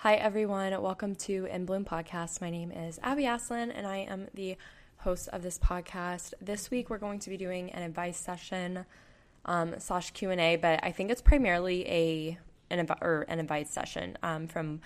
[0.00, 0.78] Hi, everyone.
[0.82, 2.42] Welcome to In Bloom Podcast.
[2.42, 4.58] My name is Abby Aslin, and I am the
[4.98, 6.34] host of this podcast.
[6.38, 8.84] This week, we're going to be doing an advice session
[9.46, 13.70] um, slash Q and A, but I think it's primarily a an or an advice
[13.70, 14.82] session um, from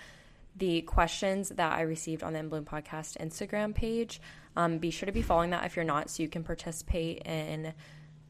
[0.55, 4.21] the questions that I received on the In Bloom Podcast Instagram page.
[4.55, 7.73] Um, be sure to be following that if you're not, so you can participate in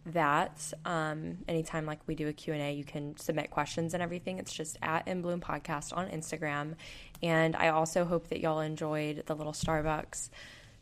[0.08, 4.40] that um, anytime like we do a q&a you can submit questions and everything.
[4.40, 6.76] It's just at in bloom podcast on instagram.
[7.22, 10.30] And i also hope that y'all enjoyed the little starbucks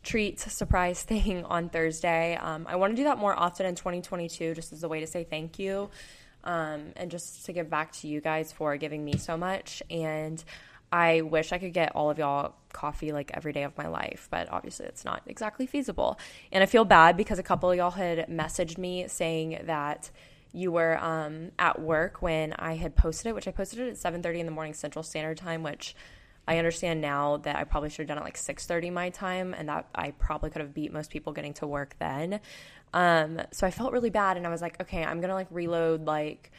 [0.02, 2.36] treat surprise thing on thursday.
[2.36, 5.06] Um, i want to do that more often in 2022 just as a way to
[5.06, 5.90] say thank you
[6.44, 9.82] um, and just to give back to you guys for giving me so much.
[9.90, 10.42] And
[10.92, 14.28] I wish I could get all of y'all coffee like every day of my life,
[14.30, 16.18] but obviously it's not exactly feasible.
[16.50, 20.10] And I feel bad because a couple of y'all had messaged me saying that
[20.52, 23.96] you were um, at work when I had posted it, which I posted it at
[24.12, 25.94] 7:30 in the morning Central Standard Time, which
[26.48, 29.68] I understand now that I probably should have done it like 6:30 my time, and
[29.68, 32.40] that I probably could have beat most people getting to work then.
[32.92, 36.06] Um, so I felt really bad, and I was like, okay, I'm gonna like reload
[36.06, 36.50] like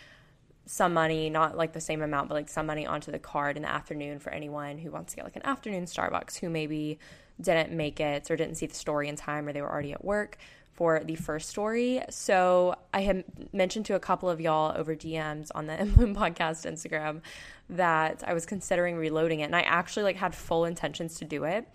[0.66, 3.64] some money, not like the same amount, but like some money onto the card in
[3.64, 7.00] the afternoon for anyone who wants to get like an afternoon Starbucks who maybe
[7.40, 10.04] didn't make it or didn't see the story in time or they were already at
[10.04, 10.38] work
[10.74, 12.02] for the first story.
[12.10, 13.24] So I had
[13.54, 17.22] mentioned to a couple of y'all over DMs on the Bloom podcast Instagram
[17.70, 21.44] that I was considering reloading it and I actually like had full intentions to do
[21.44, 21.68] it.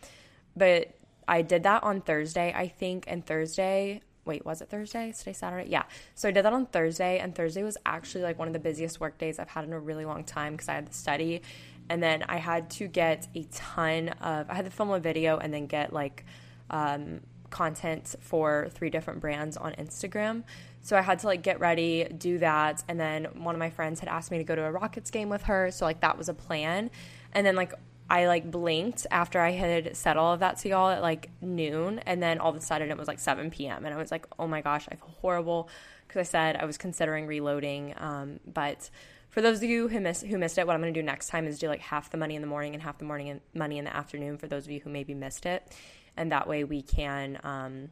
[0.56, 0.94] But
[1.28, 5.12] I did that on Thursday, I think, and Thursday wait, was it Thursday?
[5.16, 5.70] Today Saturday?
[5.70, 5.84] Yeah.
[6.14, 9.00] So I did that on Thursday, and Thursday was actually like one of the busiest
[9.00, 11.42] work days I've had in a really long time because I had to study.
[11.88, 15.38] And then I had to get a ton of, I had to film a video
[15.38, 16.24] and then get like
[16.70, 17.20] um,
[17.50, 20.42] content for three different brands on Instagram.
[20.82, 22.82] So I had to like get ready, do that.
[22.88, 25.28] And then one of my friends had asked me to go to a Rockets game
[25.28, 25.70] with her.
[25.70, 26.90] So like that was a plan.
[27.32, 27.72] And then like
[28.08, 31.98] I like blinked after I had said all of that to y'all at like noon,
[32.00, 33.84] and then all of a sudden it was like 7 p.m.
[33.84, 35.68] and I was like, oh my gosh, I feel horrible
[36.06, 37.94] because I said I was considering reloading.
[37.96, 38.90] Um, but
[39.28, 41.28] for those of you who missed who missed it, what I'm going to do next
[41.28, 43.40] time is do like half the money in the morning and half the morning and
[43.54, 45.76] money in the afternoon for those of you who maybe missed it,
[46.16, 47.90] and that way we can, um,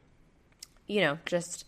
[0.86, 1.64] you know, just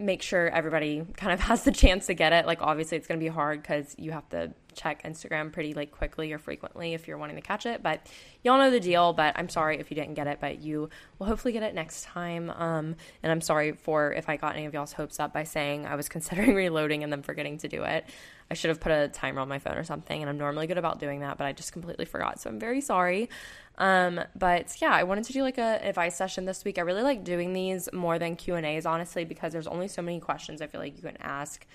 [0.00, 2.44] make sure everybody kind of has the chance to get it.
[2.44, 5.90] Like obviously it's going to be hard because you have to check Instagram pretty like
[5.90, 7.82] quickly or frequently if you're wanting to catch it.
[7.82, 8.06] But
[8.42, 9.12] y'all know the deal.
[9.12, 12.04] But I'm sorry if you didn't get it, but you will hopefully get it next
[12.04, 12.50] time.
[12.50, 15.86] Um, and I'm sorry for if I got any of y'all's hopes up by saying
[15.86, 18.04] I was considering reloading and then forgetting to do it.
[18.50, 20.78] I should have put a timer on my phone or something, and I'm normally good
[20.78, 22.40] about doing that, but I just completely forgot.
[22.40, 23.28] So I'm very sorry.
[23.76, 26.78] Um, but yeah, I wanted to do like a advice session this week.
[26.78, 30.02] I really like doing these more than Q and A's, honestly, because there's only so
[30.02, 31.66] many questions I feel like you can ask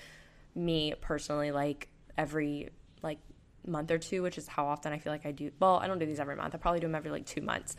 [0.55, 2.69] me personally, like every
[3.03, 3.19] like
[3.65, 5.51] month or two, which is how often I feel like I do.
[5.59, 6.55] Well, I don't do these every month.
[6.55, 7.75] I probably do them every like two months.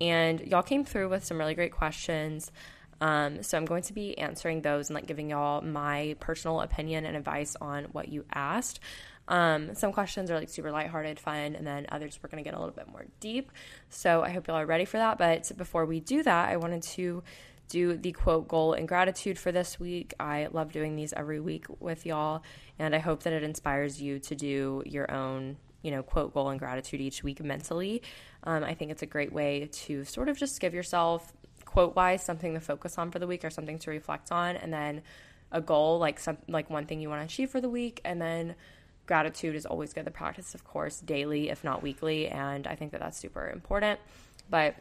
[0.00, 2.50] And y'all came through with some really great questions.
[3.00, 7.04] Um, so I'm going to be answering those and like giving y'all my personal opinion
[7.04, 8.80] and advice on what you asked.
[9.28, 12.56] Um, some questions are like super lighthearted, fun, and then others we're going to get
[12.56, 13.50] a little bit more deep.
[13.88, 15.18] So I hope y'all are ready for that.
[15.18, 17.22] But before we do that, I wanted to
[17.72, 20.12] do the quote goal and gratitude for this week.
[20.20, 22.42] I love doing these every week with y'all,
[22.78, 26.50] and I hope that it inspires you to do your own, you know, quote goal
[26.50, 28.02] and gratitude each week mentally.
[28.44, 31.32] Um, I think it's a great way to sort of just give yourself
[31.64, 34.70] quote wise something to focus on for the week or something to reflect on, and
[34.70, 35.00] then
[35.50, 38.20] a goal like some like one thing you want to achieve for the week, and
[38.20, 38.54] then
[39.06, 42.92] gratitude is always good to practice, of course, daily if not weekly, and I think
[42.92, 43.98] that that's super important.
[44.50, 44.74] But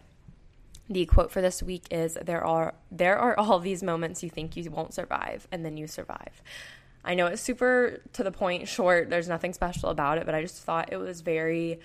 [0.91, 4.57] the quote for this week is there are there are all these moments you think
[4.57, 6.43] you won't survive and then you survive.
[7.03, 10.41] I know it's super to the point, short, there's nothing special about it, but I
[10.41, 11.79] just thought it was very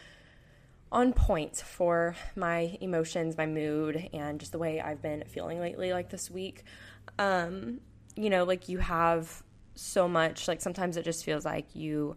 [0.93, 5.93] on point for my emotions, my mood, and just the way I've been feeling lately,
[5.93, 6.65] like this week.
[7.19, 7.81] Um,
[8.15, 9.43] you know, like you have
[9.75, 12.17] so much, like sometimes it just feels like you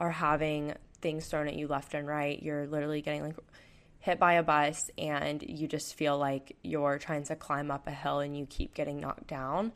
[0.00, 2.42] are having things thrown at you left and right.
[2.42, 3.36] You're literally getting like
[4.02, 7.92] hit by a bus and you just feel like you're trying to climb up a
[7.92, 9.72] hill and you keep getting knocked down.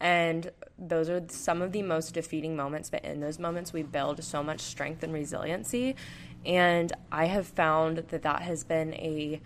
[0.00, 4.22] And those are some of the most defeating moments, but in those moments, we build
[4.22, 5.94] so much strength and resiliency.
[6.44, 9.40] And I have found that that has been a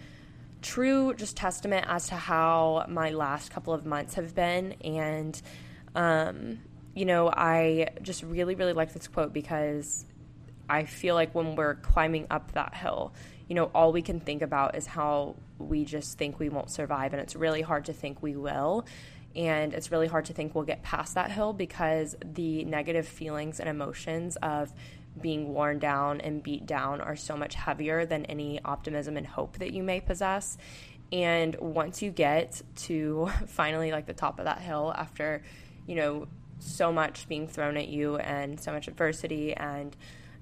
[0.62, 4.73] true just testament as to how my last couple of months have been.
[4.82, 5.40] And,
[5.94, 6.58] um,
[6.94, 10.06] you know, I just really, really like this quote because
[10.70, 13.12] I feel like when we're climbing up that hill,
[13.53, 17.13] you know, all we can think about is how we just think we won't survive.
[17.13, 18.87] And it's really hard to think we will.
[19.37, 23.61] And it's really hard to think we'll get past that hill because the negative feelings
[23.61, 24.73] and emotions of
[25.21, 29.59] being worn down and beat down are so much heavier than any optimism and hope
[29.59, 30.57] that you may possess.
[31.13, 35.43] And once you get to finally like the top of that hill after,
[35.87, 36.27] you know,
[36.59, 39.95] so much being thrown at you and so much adversity and,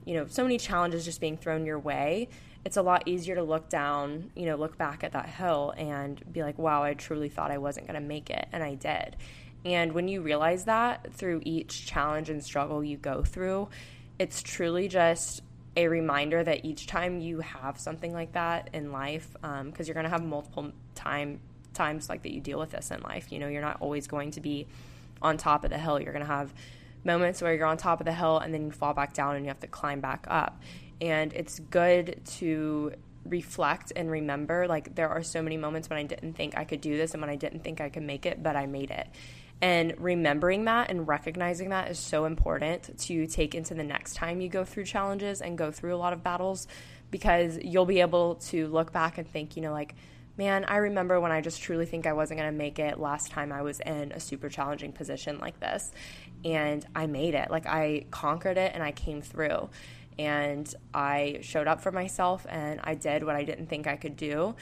[0.05, 2.29] you know, so many challenges just being thrown your way,
[2.65, 6.23] it's a lot easier to look down, you know, look back at that hill and
[6.33, 8.47] be like, wow, I truly thought I wasn't going to make it.
[8.53, 9.17] And I did.
[9.65, 13.69] And when you realize that through each challenge and struggle you go through,
[14.19, 15.43] it's truly just
[15.77, 19.95] a reminder that each time you have something like that in life, because um, you're
[19.95, 21.41] going to have multiple time
[21.73, 23.31] times like that you deal with this in life.
[23.31, 24.67] You know, you're not always going to be
[25.23, 26.01] on top of the hill.
[26.01, 26.53] You're going to have
[27.05, 29.45] moments where you're on top of the hill and then you fall back down and
[29.45, 30.61] you have to climb back up.
[31.01, 32.93] And it's good to
[33.25, 36.81] reflect and remember like there are so many moments when I didn't think I could
[36.81, 39.09] do this and when I didn't think I could make it, but I made it.
[39.63, 44.41] And remembering that and recognizing that is so important to take into the next time
[44.41, 46.67] you go through challenges and go through a lot of battles
[47.11, 49.95] because you'll be able to look back and think, you know, like,
[50.39, 53.31] man, I remember when I just truly think I wasn't going to make it last
[53.31, 55.93] time I was in a super challenging position like this.
[56.43, 57.51] And I made it.
[57.51, 59.69] Like, I conquered it and I came through.
[60.21, 64.17] And I showed up for myself and I did what I didn't think I could
[64.17, 64.55] do.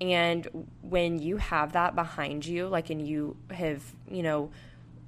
[0.00, 3.80] And when you have that behind you, like, and you have,
[4.10, 4.50] you know,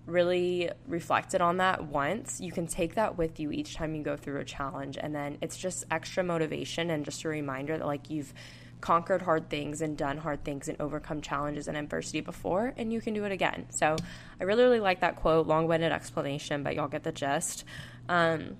[0.06, 4.16] really reflected on that once, you can take that with you each time you go
[4.16, 4.96] through a challenge.
[4.96, 8.32] And then it's just extra motivation and just a reminder that, like, you've
[8.80, 13.00] conquered hard things and done hard things and overcome challenges and adversity before, and you
[13.00, 13.66] can do it again.
[13.70, 13.96] So
[14.40, 17.64] I really, really like that quote, long winded explanation, but y'all get the gist.
[18.08, 18.58] Um,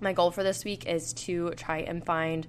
[0.00, 2.46] my goal for this week is to try and find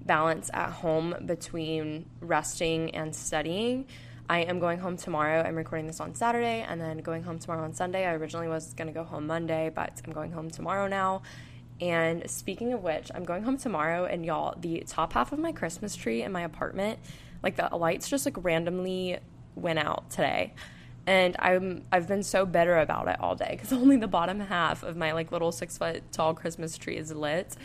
[0.00, 3.86] balance at home between resting and studying.
[4.28, 5.42] I am going home tomorrow.
[5.42, 8.06] I'm recording this on Saturday and then going home tomorrow on Sunday.
[8.06, 11.22] I originally was going to go home Monday, but I'm going home tomorrow now.
[11.80, 15.50] And speaking of which, I'm going home tomorrow, and y'all, the top half of my
[15.50, 17.00] Christmas tree in my apartment,
[17.42, 19.18] like the lights just like randomly
[19.56, 20.54] went out today.
[21.06, 24.82] And I'm I've been so bitter about it all day because only the bottom half
[24.82, 27.56] of my like little six foot tall Christmas tree is lit.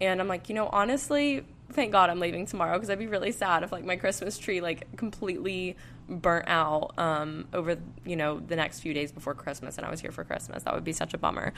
[0.00, 3.32] And I'm like, you know, honestly, thank God I'm leaving tomorrow because I'd be really
[3.32, 5.76] sad if like my Christmas tree like completely
[6.08, 10.00] burnt out um, over you know the next few days before Christmas and I was
[10.00, 10.62] here for Christmas.
[10.62, 11.52] That would be such a bummer.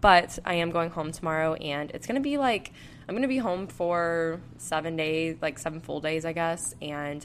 [0.00, 2.72] But I am going home tomorrow and it's gonna be like
[3.08, 6.74] I'm gonna be home for seven days, like seven full days, I guess.
[6.82, 7.24] And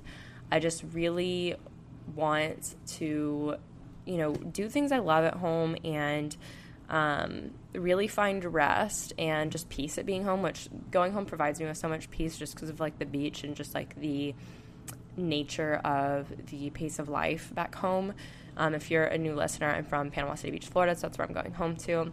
[0.52, 1.56] I just really
[2.16, 3.56] want to
[4.06, 6.36] you know do things I love at home and
[6.90, 11.66] um, really find rest and just peace at being home, which going home provides me
[11.66, 14.34] with so much peace just because of like the beach and just like the
[15.18, 18.14] nature of the pace of life back home.
[18.56, 21.28] Um, if you're a new listener, I'm from Panama City Beach, Florida, so that's where
[21.28, 22.12] I'm going home to.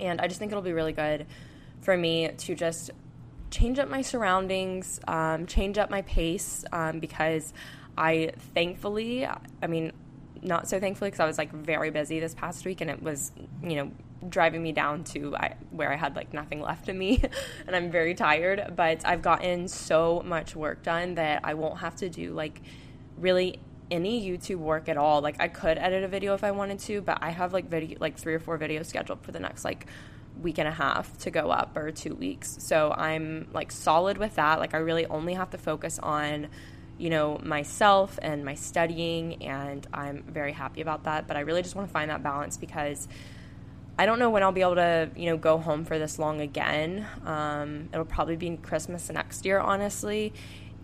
[0.00, 1.26] And I just think it'll be really good
[1.80, 2.90] for me to just
[3.50, 7.52] change up my surroundings, um, change up my pace, um, because
[7.96, 9.92] I thankfully, I mean,
[10.42, 13.32] not so thankfully because I was like very busy this past week and it was,
[13.62, 13.90] you know,
[14.28, 17.22] driving me down to I, where I had like nothing left in me
[17.66, 18.74] and I'm very tired.
[18.76, 22.60] But I've gotten so much work done that I won't have to do like
[23.18, 25.20] really any YouTube work at all.
[25.20, 27.98] Like I could edit a video if I wanted to, but I have like video
[28.00, 29.86] like three or four videos scheduled for the next like
[30.40, 32.56] week and a half to go up or two weeks.
[32.60, 34.58] So I'm like solid with that.
[34.58, 36.48] Like I really only have to focus on
[36.98, 41.26] you know, myself and my studying, and I'm very happy about that.
[41.26, 43.08] But I really just want to find that balance because
[43.98, 46.40] I don't know when I'll be able to, you know, go home for this long
[46.40, 47.06] again.
[47.24, 50.32] Um, it'll probably be Christmas next year, honestly.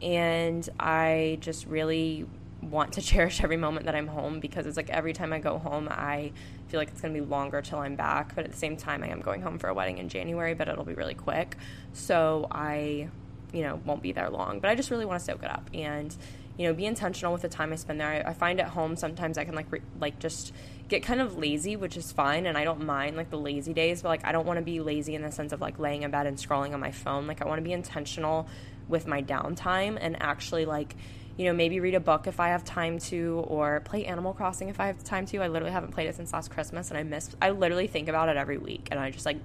[0.02, 2.26] And I just really
[2.62, 5.58] want to cherish every moment that I'm home because it's like every time I go
[5.58, 6.32] home, I
[6.68, 8.34] feel like it's going to be longer till I'm back.
[8.34, 10.68] But at the same time, I am going home for a wedding in January, but
[10.68, 11.56] it'll be really quick.
[11.92, 13.08] So I
[13.52, 14.60] you know, won't be there long.
[14.60, 16.14] But I just really want to soak it up and,
[16.56, 18.08] you know, be intentional with the time I spend there.
[18.26, 20.52] I, I find at home sometimes I can like re- like just
[20.88, 24.02] get kind of lazy, which is fine, and I don't mind like the lazy days.
[24.02, 26.10] But like I don't want to be lazy in the sense of like laying in
[26.10, 27.26] bed and scrolling on my phone.
[27.26, 28.48] Like I want to be intentional
[28.88, 30.96] with my downtime and actually like
[31.38, 34.70] you know, maybe read a book if I have time to, or play Animal Crossing
[34.70, 35.38] if I have time to.
[35.38, 37.30] I literally haven't played it since last Christmas, and I miss.
[37.40, 39.38] I literally think about it every week, and I just like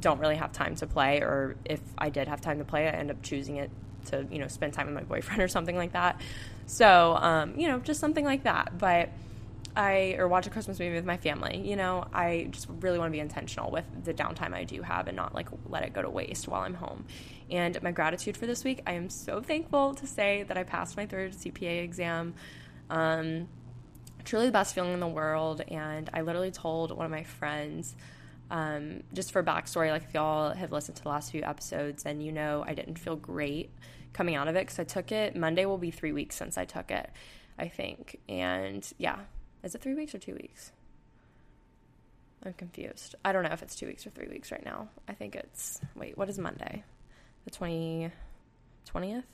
[0.00, 2.92] don't really have time to play, or if I did have time to play, I
[2.92, 3.70] end up choosing it
[4.06, 6.20] to, you know, spend time with my boyfriend or something like that.
[6.66, 8.78] So, um, you know, just something like that.
[8.78, 9.10] But
[9.76, 13.10] I, or watch a Christmas movie with my family, you know, I just really want
[13.10, 16.02] to be intentional with the downtime I do have and not like let it go
[16.02, 17.04] to waste while I'm home.
[17.50, 20.96] And my gratitude for this week, I am so thankful to say that I passed
[20.96, 22.34] my third CPA exam.
[22.88, 23.48] Um,
[24.24, 25.62] truly the best feeling in the world.
[25.68, 27.94] And I literally told one of my friends,
[28.50, 32.20] um, just for backstory, like if y'all have listened to the last few episodes, then
[32.20, 33.70] you know I didn't feel great
[34.12, 35.36] coming out of it because I took it.
[35.36, 37.10] Monday will be three weeks since I took it,
[37.58, 38.18] I think.
[38.28, 39.20] And yeah,
[39.62, 40.72] is it three weeks or two weeks?
[42.44, 43.14] I'm confused.
[43.24, 44.88] I don't know if it's two weeks or three weeks right now.
[45.06, 46.82] I think it's, wait, what is Monday?
[47.44, 48.10] The 20,
[48.92, 49.24] 20th?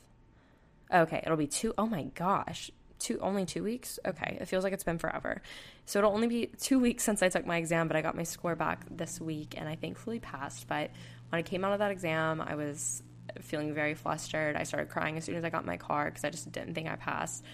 [0.93, 1.73] Okay, it'll be two.
[1.79, 3.99] Oh my gosh two only two weeks?
[4.07, 5.43] Okay it feels like it's been forever.
[5.85, 8.23] So it'll only be two weeks since i took my exam but i got my
[8.23, 10.67] score back this week and i thankfully passed.
[10.69, 10.91] But
[11.31, 13.03] when i came out of that exam i was
[13.41, 14.57] feeling very flustered.
[14.57, 16.89] I started crying as soon as i got my car because i just didn't think
[16.89, 17.45] i passed.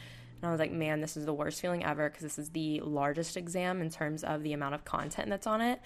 [0.40, 2.80] And i was like man this is the worst feeling ever because this is the
[2.80, 5.80] largest exam in terms of the amount of content that's on it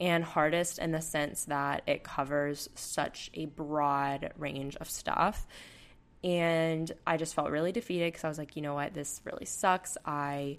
[0.00, 5.46] and hardest in the sense that it covers such a broad range of stuff
[6.24, 9.44] and I just felt really defeated because I was like, you know what, this really
[9.44, 9.98] sucks.
[10.06, 10.58] I,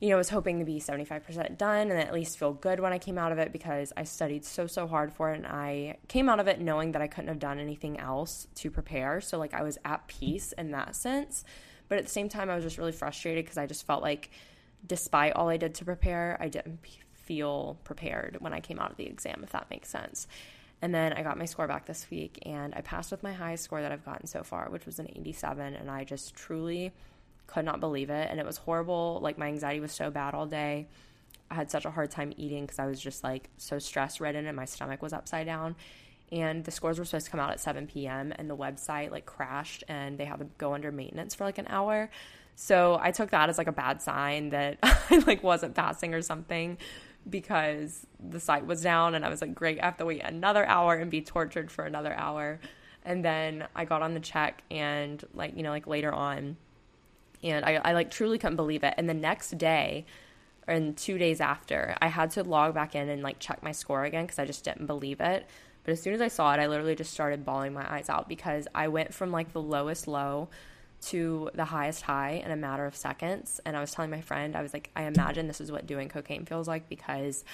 [0.00, 2.98] you know, was hoping to be 75% done and at least feel good when I
[2.98, 5.36] came out of it because I studied so, so hard for it.
[5.36, 8.72] And I came out of it knowing that I couldn't have done anything else to
[8.72, 9.20] prepare.
[9.20, 11.44] So, like, I was at peace in that sense.
[11.88, 14.30] But at the same time, I was just really frustrated because I just felt like,
[14.84, 16.80] despite all I did to prepare, I didn't
[17.12, 20.26] feel prepared when I came out of the exam, if that makes sense.
[20.80, 23.64] And then I got my score back this week and I passed with my highest
[23.64, 25.74] score that I've gotten so far, which was an 87.
[25.74, 26.92] And I just truly
[27.46, 28.28] could not believe it.
[28.30, 29.18] And it was horrible.
[29.22, 30.86] Like, my anxiety was so bad all day.
[31.50, 34.46] I had such a hard time eating because I was just like so stress ridden
[34.46, 35.74] and my stomach was upside down.
[36.30, 38.32] And the scores were supposed to come out at 7 p.m.
[38.36, 41.66] and the website like crashed and they had to go under maintenance for like an
[41.68, 42.10] hour.
[42.54, 46.20] So I took that as like a bad sign that I like wasn't passing or
[46.20, 46.76] something
[47.28, 50.66] because the site was down and I was like, great, I have to wait another
[50.66, 52.60] hour and be tortured for another hour.
[53.04, 56.56] And then I got on the check and like, you know, like later on,
[57.42, 58.94] and I, I like truly couldn't believe it.
[58.96, 60.04] And the next day,
[60.66, 64.04] and two days after, I had to log back in and like check my score
[64.04, 65.46] again because I just didn't believe it.
[65.84, 68.28] But as soon as I saw it, I literally just started bawling my eyes out
[68.28, 70.48] because I went from like the lowest low
[71.00, 73.60] to the highest high in a matter of seconds.
[73.64, 76.08] And I was telling my friend, I was like, I imagine this is what doing
[76.08, 77.44] cocaine feels like because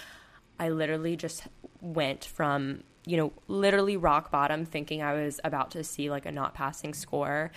[0.59, 1.47] I literally just
[1.81, 6.33] went from, you know, literally rock bottom, thinking I was about to see like a
[6.33, 7.51] not passing score.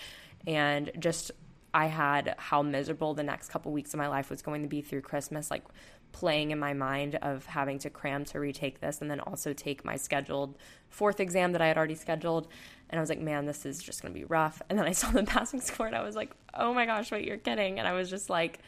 [0.46, 1.30] And just,
[1.72, 4.80] I had how miserable the next couple weeks of my life was going to be
[4.80, 5.50] through Christmas.
[5.50, 5.64] Like,
[6.12, 9.84] playing in my mind of having to cram to retake this and then also take
[9.84, 10.56] my scheduled
[10.88, 12.48] fourth exam that I had already scheduled.
[12.90, 14.62] And I was like, man, this is just going to be rough.
[14.68, 17.26] And then I saw the passing score and I was like, oh my gosh, wait,
[17.26, 17.78] you're kidding.
[17.78, 18.60] And I was just like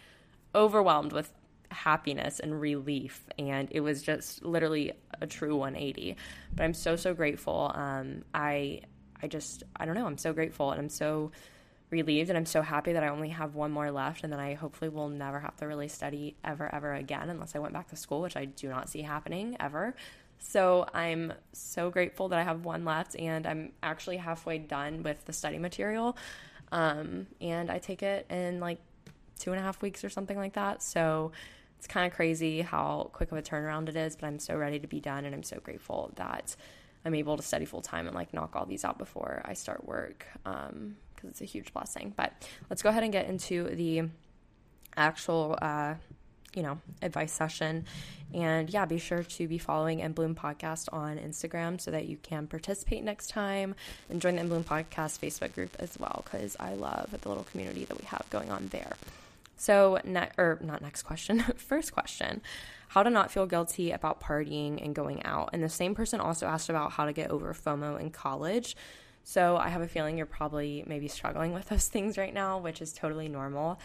[0.54, 1.32] overwhelmed with
[1.70, 3.24] happiness and relief.
[3.38, 6.16] And it was just literally a true 180.
[6.54, 7.72] But I'm so, so grateful.
[7.74, 8.82] Um, I,
[9.22, 11.30] I just, I don't know, I'm so grateful and I'm so
[11.90, 14.54] relieved and I'm so happy that I only have one more left and then I
[14.54, 17.96] hopefully will never have to really study ever, ever again unless I went back to
[17.96, 19.94] school, which I do not see happening ever.
[20.38, 25.24] So I'm so grateful that I have one left and I'm actually halfway done with
[25.24, 26.16] the study material.
[26.72, 28.78] Um, and I take it in like
[29.38, 30.82] two and a half weeks or something like that.
[30.82, 31.32] So
[31.78, 34.78] it's kind of crazy how quick of a turnaround it is, but I'm so ready
[34.78, 36.54] to be done and I'm so grateful that
[37.04, 39.84] I'm able to study full time and like knock all these out before I start
[39.86, 40.26] work.
[40.44, 42.12] Um, because it's a huge blessing.
[42.16, 42.32] But
[42.68, 44.08] let's go ahead and get into the
[44.96, 45.94] actual, uh,
[46.54, 47.84] you know, advice session.
[48.32, 52.16] And yeah, be sure to be following In Bloom Podcast on Instagram so that you
[52.16, 53.74] can participate next time
[54.08, 57.44] and join the In Bloom Podcast Facebook group as well because I love the little
[57.44, 58.92] community that we have going on there.
[59.56, 62.40] So, ne- or not next question, first question
[62.90, 65.50] how to not feel guilty about partying and going out.
[65.52, 68.74] And the same person also asked about how to get over FOMO in college.
[69.22, 72.80] So I have a feeling you're probably maybe struggling with those things right now, which
[72.80, 73.78] is totally normal.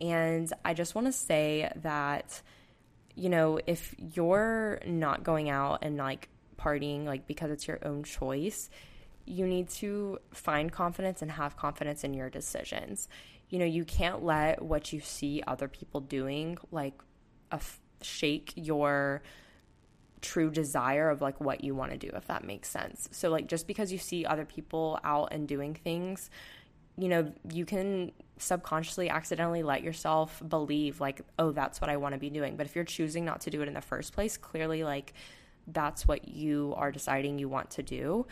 [0.00, 2.40] And I just want to say that,
[3.14, 8.04] you know, if you're not going out and like partying, like because it's your own
[8.04, 8.70] choice,
[9.24, 13.08] you need to find confidence and have confidence in your decisions.
[13.50, 16.94] You know, you can't let what you see other people doing like
[18.02, 19.22] shake your
[20.20, 23.08] true desire of like what you want to do if that makes sense.
[23.12, 26.30] So like just because you see other people out and doing things,
[26.96, 32.14] you know, you can subconsciously accidentally let yourself believe like, oh, that's what I want
[32.14, 32.56] to be doing.
[32.56, 35.14] But if you're choosing not to do it in the first place, clearly like
[35.66, 38.26] that's what you are deciding you want to do.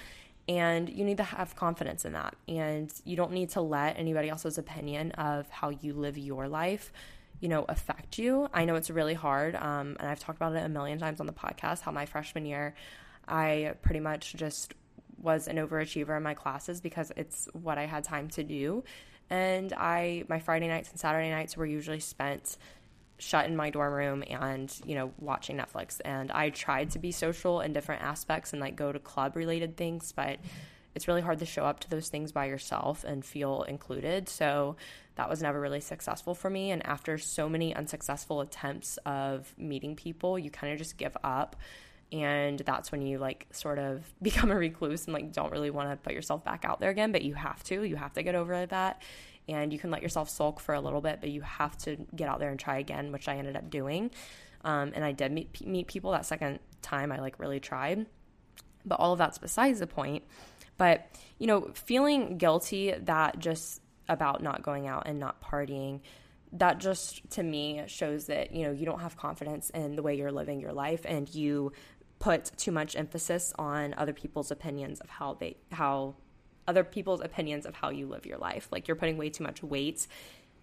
[0.49, 2.37] And you need to have confidence in that.
[2.47, 6.93] And you don't need to let anybody else's opinion of how you live your life,
[7.41, 8.49] you know, affect you.
[8.53, 9.55] I know it's really hard.
[9.55, 12.47] Um, and I've talked about it a million times on the podcast how my freshman
[12.47, 12.75] year,
[13.29, 14.75] I pretty much just
[15.21, 18.85] was an overachiever in my classes because it's what I had time to do.
[19.29, 22.57] And I, my Friday nights and Saturday nights were usually spent
[23.19, 27.11] shut in my dorm room and you know watching netflix and i tried to be
[27.11, 30.39] social in different aspects and like go to club related things but
[30.97, 34.77] it's really hard to show up to those things by yourself and feel included so
[35.15, 39.95] that was never really successful for me and after so many unsuccessful attempts of meeting
[39.95, 41.55] people you kind of just give up
[42.13, 45.89] and that's when you like sort of become a recluse and like don't really want
[45.89, 48.35] to put yourself back out there again but you have to you have to get
[48.35, 49.01] over that
[49.49, 52.29] and you can let yourself sulk for a little bit, but you have to get
[52.29, 54.11] out there and try again, which I ended up doing.
[54.65, 57.13] Um, and I did meet, meet people that second time.
[57.13, 58.07] I like really tried,
[58.85, 60.25] but all of that's besides the point.
[60.77, 66.01] But you know, feeling guilty that just about not going out and not partying
[66.53, 70.15] that just to me shows that you know you don't have confidence in the way
[70.15, 71.73] you're living your life and you
[72.19, 76.15] put too much emphasis on other people's opinions of how they how
[76.69, 78.69] other people's opinions of how you live your life.
[78.73, 80.07] Like you're putting way too much weight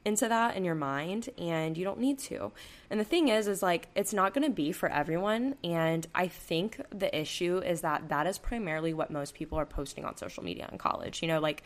[0.05, 2.51] into that in your mind and you don't need to.
[2.89, 6.27] And the thing is is like it's not going to be for everyone and I
[6.27, 10.43] think the issue is that that is primarily what most people are posting on social
[10.43, 11.21] media in college.
[11.21, 11.63] You know, like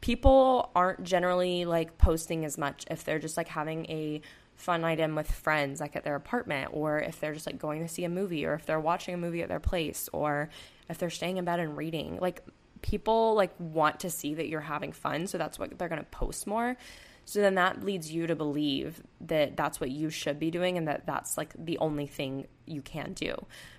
[0.00, 4.20] people aren't generally like posting as much if they're just like having a
[4.54, 7.88] fun item with friends like at their apartment or if they're just like going to
[7.88, 10.48] see a movie or if they're watching a movie at their place or
[10.88, 12.18] if they're staying in bed and reading.
[12.20, 12.42] Like
[12.82, 16.06] people like want to see that you're having fun, so that's what they're going to
[16.06, 16.76] post more.
[17.24, 20.86] So then that leads you to believe that that's what you should be doing and
[20.88, 23.34] that that's like the only thing you can do.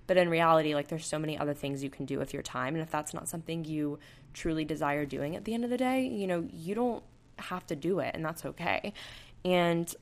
[0.08, 2.76] But in reality, like there's so many other things you can do with your time.
[2.76, 4.00] And if that's not something you
[4.34, 7.04] truly desire doing at the end of the day, you know, you don't
[7.38, 8.94] have to do it and that's okay.
[9.44, 9.94] And,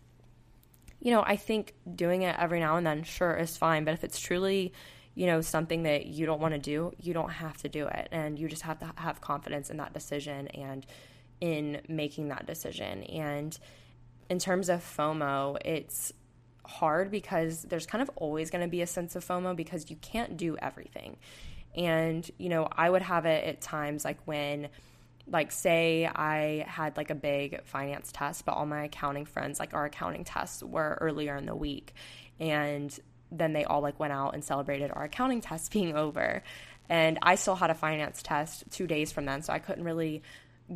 [1.02, 3.84] you know, I think doing it every now and then, sure, is fine.
[3.84, 4.74] But if it's truly
[5.16, 8.08] you know, something that you don't want to do, you don't have to do it.
[8.12, 10.86] And you just have to have confidence in that decision and
[11.44, 13.04] in making that decision.
[13.04, 13.60] And
[14.30, 16.14] in terms of FOMO, it's
[16.66, 19.98] hard because there's kind of always going to be a sense of FOMO because you
[19.98, 21.18] can't do everything.
[21.76, 24.70] And, you know, I would have it at times like when,
[25.28, 29.74] like, say I had like a big finance test, but all my accounting friends, like
[29.74, 31.94] our accounting tests were earlier in the week.
[32.40, 32.98] And
[33.34, 36.42] then they all like went out and celebrated our accounting test being over.
[36.88, 40.22] And I still had a finance test two days from then, so I couldn't really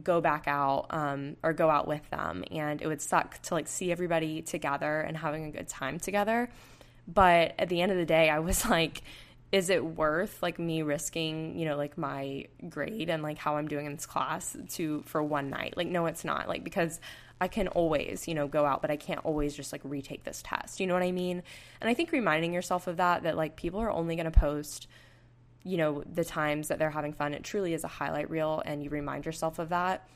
[0.03, 2.43] go back out um, or go out with them.
[2.51, 6.49] And it would suck to like see everybody together and having a good time together.
[7.07, 9.01] But at the end of the day, I was like,
[9.51, 13.67] is it worth like me risking, you know, like my grade and like how I'm
[13.67, 15.75] doing in this class to for one night?
[15.77, 16.49] Like, no, it's not.
[16.49, 16.99] Like, because
[17.39, 20.43] I can always, you know, go out, but I can't always just like retake this
[20.43, 20.79] test.
[20.79, 21.43] You know what I mean?
[21.79, 24.87] And I think reminding yourself of that, that like people are only going to post,
[25.67, 27.33] you know, the times that they're having fun.
[27.33, 30.07] It truly is a highlight reel, and you remind yourself of that.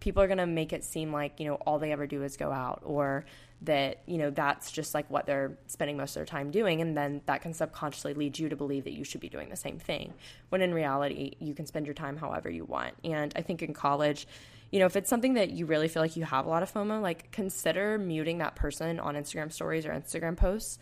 [0.00, 2.36] People are going to make it seem like, you know, all they ever do is
[2.36, 3.24] go out or
[3.62, 6.80] that, you know, that's just like what they're spending most of their time doing.
[6.80, 9.56] And then that can subconsciously lead you to believe that you should be doing the
[9.56, 10.14] same thing.
[10.50, 12.94] When in reality, you can spend your time however you want.
[13.02, 14.28] And I think in college,
[14.70, 16.72] you know, if it's something that you really feel like you have a lot of
[16.72, 20.78] FOMO, like consider muting that person on Instagram stories or Instagram posts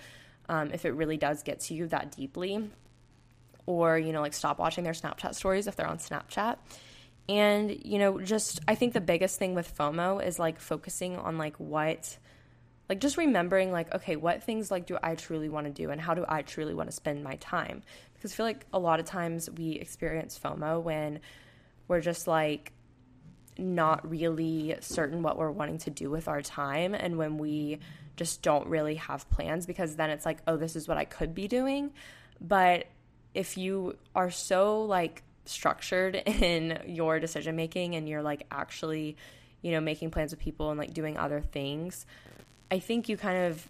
[0.48, 2.70] um, if it really does get to you that deeply.
[3.66, 6.57] Or, you know, like stop watching their Snapchat stories if they're on Snapchat.
[7.29, 11.38] And, you know, just I think the biggest thing with FOMO is like focusing on
[11.38, 12.16] like what
[12.88, 16.00] like just remembering like okay what things like do i truly want to do and
[16.00, 17.83] how do i truly want to spend my time
[18.14, 21.18] because i feel like a lot of times we experience fomo when
[21.88, 22.72] we're just like
[23.59, 27.79] not really certain what we're wanting to do with our time and when we
[28.16, 31.35] just don't really have plans because then it's like oh this is what I could
[31.35, 31.92] be doing
[32.40, 32.87] but
[33.37, 39.16] if you are so like structured in your decision making and you're like actually
[39.62, 42.07] you know making plans with people and like doing other things
[42.70, 43.66] I think you kind of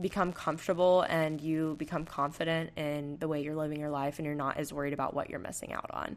[0.00, 4.34] become comfortable and you become confident in the way you're living your life and you're
[4.34, 6.16] not as worried about what you're missing out on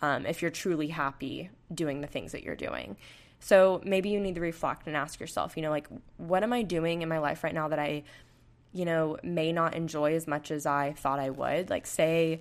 [0.00, 2.96] um, if you're truly happy doing the things that you're doing.
[3.40, 6.62] So maybe you need to reflect and ask yourself, you know, like, what am I
[6.62, 8.04] doing in my life right now that I,
[8.74, 11.70] you know, may not enjoy as much as I thought I would?
[11.70, 12.40] Like, say,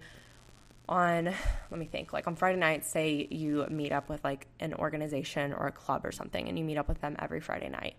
[0.89, 1.33] on
[1.71, 5.53] let me think like on friday night say you meet up with like an organization
[5.53, 7.95] or a club or something and you meet up with them every friday night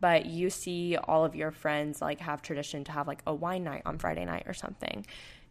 [0.00, 3.62] but you see all of your friends like have tradition to have like a wine
[3.64, 5.04] night on friday night or something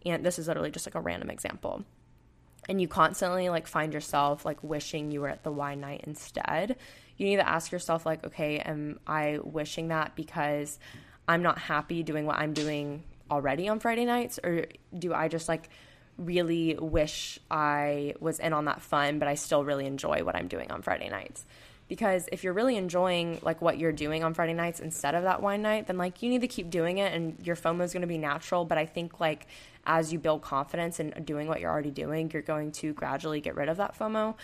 [0.06, 1.84] and this is literally just like a random example,
[2.70, 6.78] and you constantly like find yourself like wishing you were at the wine night instead,
[7.18, 10.80] you need to ask yourself, like, okay, am I wishing that because
[11.28, 14.40] I'm not happy doing what I'm doing already on Friday nights?
[14.44, 14.66] Or
[14.98, 15.70] do I just like
[16.18, 20.48] really wish I was in on that fun, but I still really enjoy what I'm
[20.48, 21.46] doing on Friday nights?
[21.92, 25.42] because if you're really enjoying like what you're doing on Friday nights instead of that
[25.42, 28.00] wine night, then like you need to keep doing it and your FOMO is going
[28.00, 28.64] to be natural.
[28.64, 29.46] But I think like
[29.86, 33.58] as you build confidence in doing what you're already doing, you're going to gradually get
[33.58, 34.36] rid of that FOMO.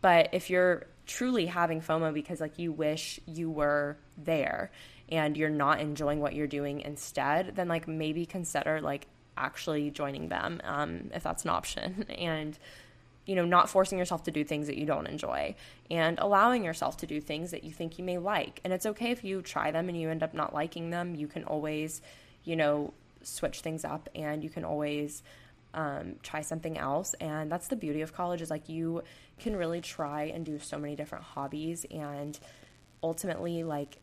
[0.00, 4.70] But if you're truly having FOMO because like you wish you were there
[5.14, 10.28] and you're not enjoying what you're doing instead, then like maybe consider like actually joining
[10.28, 12.04] them um, if that's an option.
[12.18, 12.58] and
[13.26, 15.54] you know, not forcing yourself to do things that you don't enjoy
[15.90, 18.60] and allowing yourself to do things that you think you may like.
[18.64, 21.14] And it's okay if you try them and you end up not liking them.
[21.14, 22.02] You can always,
[22.44, 25.22] you know, switch things up and you can always
[25.72, 27.14] um, try something else.
[27.14, 29.02] And that's the beauty of college is like you
[29.38, 32.38] can really try and do so many different hobbies and
[33.02, 33.96] ultimately like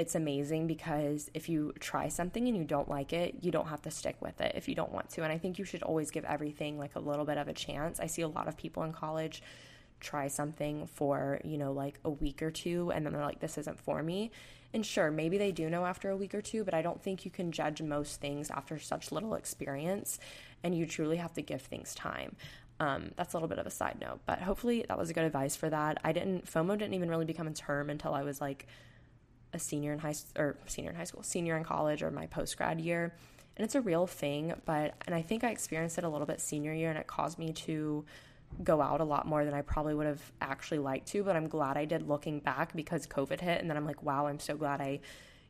[0.00, 3.82] it's amazing because if you try something and you don't like it, you don't have
[3.82, 5.22] to stick with it if you don't want to.
[5.22, 8.00] And I think you should always give everything like a little bit of a chance.
[8.00, 9.42] I see a lot of people in college
[10.00, 13.58] try something for, you know, like a week or two and then they're like this
[13.58, 14.30] isn't for me.
[14.72, 17.26] And sure, maybe they do know after a week or two, but I don't think
[17.26, 20.18] you can judge most things after such little experience
[20.64, 22.36] and you truly have to give things time.
[22.78, 25.24] Um, that's a little bit of a side note, but hopefully that was a good
[25.24, 25.98] advice for that.
[26.02, 28.66] I didn't FOMO didn't even really become a term until I was like
[29.52, 32.56] a senior in high or senior in high school, senior in college or my post
[32.56, 33.14] grad year.
[33.56, 36.40] And it's a real thing, but and I think I experienced it a little bit
[36.40, 38.04] senior year and it caused me to
[38.64, 41.48] go out a lot more than I probably would have actually liked to, but I'm
[41.48, 44.56] glad I did looking back because COVID hit and then I'm like, wow, I'm so
[44.56, 45.00] glad I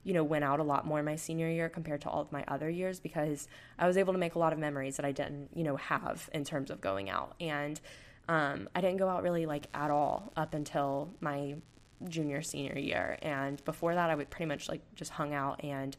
[0.03, 2.33] you know, went out a lot more in my senior year compared to all of
[2.33, 5.13] my other years because I was able to make a lot of memories that I
[5.13, 7.35] didn't, you know, have in terms of going out.
[7.39, 7.79] And
[8.29, 11.57] um, I didn't go out really like at all up until my
[12.09, 13.19] junior senior year.
[13.23, 15.97] And before that i would pretty much like just hung out and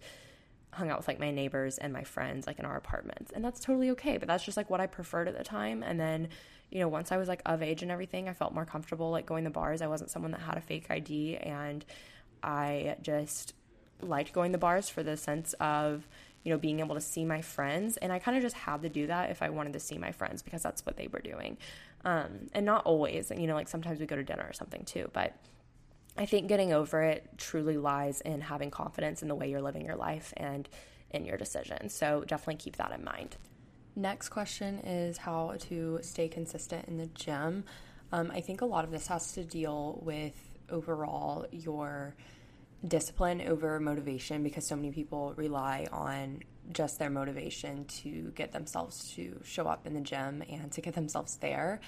[0.73, 3.31] hung out with like my neighbors and my friends like in our apartments.
[3.33, 5.83] And that's totally okay but that's just like what i preferred at the time.
[5.83, 6.29] And then
[6.69, 9.25] you know once i was like of age and everything i felt more comfortable like
[9.25, 9.81] going to bars.
[9.81, 11.83] I wasn't someone that had a fake id and
[12.41, 13.53] i just
[14.01, 16.07] liked going to bars for the sense of
[16.43, 17.97] you know being able to see my friends.
[17.97, 20.11] And i kind of just had to do that if i wanted to see my
[20.11, 21.57] friends because that's what they were doing.
[22.03, 24.85] Um, and not always and you know like sometimes we go to dinner or something
[24.85, 25.35] too but
[26.17, 29.85] I think getting over it truly lies in having confidence in the way you're living
[29.85, 30.67] your life and
[31.09, 31.93] in your decisions.
[31.93, 33.37] So definitely keep that in mind.
[33.95, 37.65] Next question is how to stay consistent in the gym.
[38.11, 40.33] Um, I think a lot of this has to deal with
[40.69, 42.15] overall your
[42.87, 49.13] discipline over motivation because so many people rely on just their motivation to get themselves
[49.13, 51.79] to show up in the gym and to get themselves there.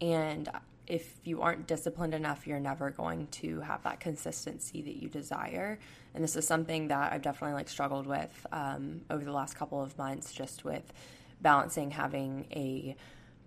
[0.00, 0.48] And
[0.90, 5.78] if you aren't disciplined enough, you're never going to have that consistency that you desire.
[6.14, 9.80] And this is something that I've definitely like struggled with um, over the last couple
[9.80, 10.92] of months, just with
[11.40, 12.96] balancing having a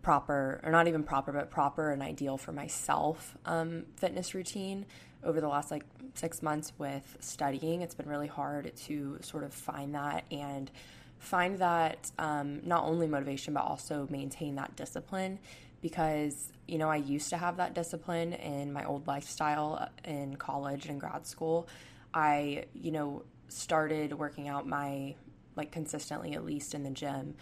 [0.02, 4.86] proper, or not even proper, but proper and ideal for myself um, fitness routine.
[5.22, 5.84] Over the last like
[6.16, 10.72] six months with studying, it's been really hard to sort of find that and
[11.20, 15.40] find that um, not only motivation but also maintain that discipline
[15.84, 20.88] because you know I used to have that discipline in my old lifestyle in college
[20.88, 21.68] and grad school.
[22.12, 25.14] I you know started working out my
[25.56, 27.36] like consistently at least in the gym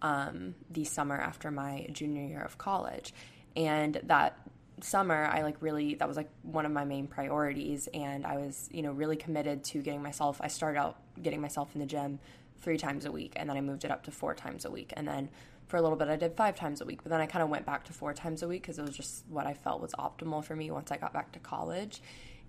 [0.00, 3.12] um, the summer after my junior year of college,
[3.56, 4.38] and that
[4.80, 7.88] summer I like really that was like one of my main priorities.
[7.92, 11.74] And I was you know really committed to getting myself I started out getting myself
[11.74, 12.20] in the gym
[12.60, 14.92] 3 times a week and then I moved it up to 4 times a week.
[14.96, 15.30] And then
[15.68, 17.48] for a little bit I did five times a week, but then I kind of
[17.48, 19.92] went back to four times a week because it was just what I felt was
[19.92, 22.02] optimal for me once I got back to college.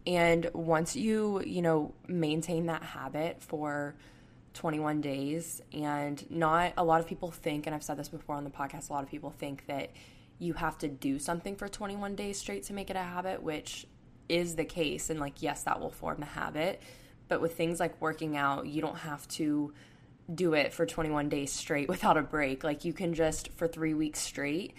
[0.08, 3.96] And once you, you know, maintain that habit for
[4.54, 8.46] 21 days, and not a lot of people think, and I've said this before on
[8.46, 9.92] the podcast, a lot of people think that
[10.40, 13.86] you have to do something for 21 days straight to make it a habit, which
[14.30, 15.10] is the case.
[15.10, 16.82] And like, yes, that will form the habit.
[17.28, 19.74] But with things like working out, you don't have to
[20.34, 22.64] do it for 21 days straight without a break.
[22.64, 24.74] Like you can just for 3 weeks straight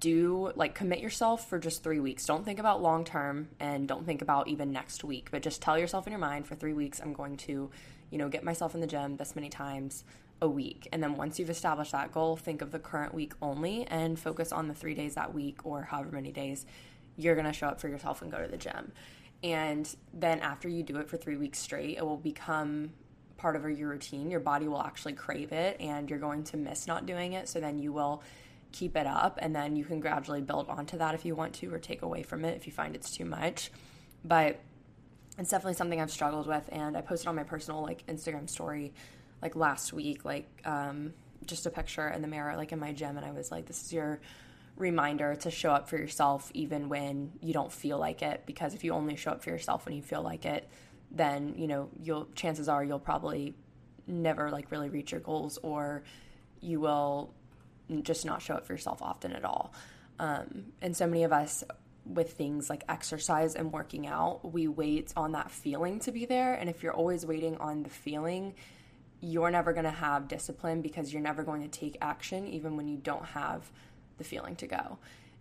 [0.00, 2.26] do like commit yourself for just 3 weeks.
[2.26, 5.78] Don't think about long term and don't think about even next week, but just tell
[5.78, 7.70] yourself in your mind for 3 weeks I'm going to,
[8.10, 10.04] you know, get myself in the gym this many times
[10.42, 10.88] a week.
[10.92, 14.52] And then once you've established that goal, think of the current week only and focus
[14.52, 16.66] on the 3 days that week or however many days
[17.16, 18.92] you're going to show up for yourself and go to the gym.
[19.42, 22.90] And then after you do it for 3 weeks straight, it will become
[23.36, 26.86] part of your routine, your body will actually crave it and you're going to miss
[26.86, 27.48] not doing it.
[27.48, 28.22] So then you will
[28.72, 31.72] keep it up and then you can gradually build onto that if you want to
[31.72, 33.70] or take away from it if you find it's too much.
[34.24, 34.60] But
[35.38, 38.92] it's definitely something I've struggled with and I posted on my personal like Instagram story
[39.42, 41.12] like last week like um,
[41.46, 43.84] just a picture in the mirror like in my gym and I was like this
[43.84, 44.20] is your
[44.76, 48.84] reminder to show up for yourself even when you don't feel like it because if
[48.84, 50.68] you only show up for yourself when you feel like it
[51.16, 53.54] then you know you'll chances are you'll probably
[54.06, 56.02] never like really reach your goals or
[56.60, 57.32] you will
[58.02, 59.72] just not show up for yourself often at all
[60.18, 61.64] um, and so many of us
[62.04, 66.54] with things like exercise and working out we wait on that feeling to be there
[66.54, 68.54] and if you're always waiting on the feeling
[69.20, 72.86] you're never going to have discipline because you're never going to take action even when
[72.86, 73.70] you don't have
[74.18, 74.98] the feeling to go.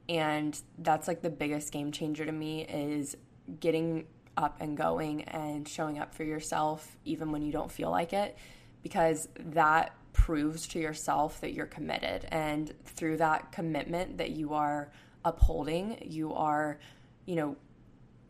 [0.07, 3.17] And that's like the biggest game changer to me is
[3.59, 4.05] getting
[4.37, 8.37] up and going and showing up for yourself even when you don't feel like it
[8.83, 12.25] because that proves to yourself that you're committed.
[12.31, 14.91] And through that commitment that you are
[15.23, 16.77] upholding you are
[17.25, 17.55] you know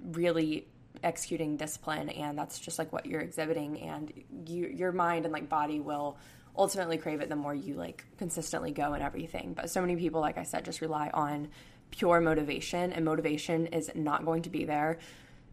[0.02, 0.66] really
[1.04, 3.82] executing discipline and that's just like what you're exhibiting.
[3.82, 4.12] And
[4.48, 6.18] you, your mind and like body will
[6.58, 9.54] ultimately crave it the more you like consistently go and everything.
[9.54, 11.50] But so many people, like I said, just rely on
[11.92, 15.00] pure motivation, and motivation is not going to be there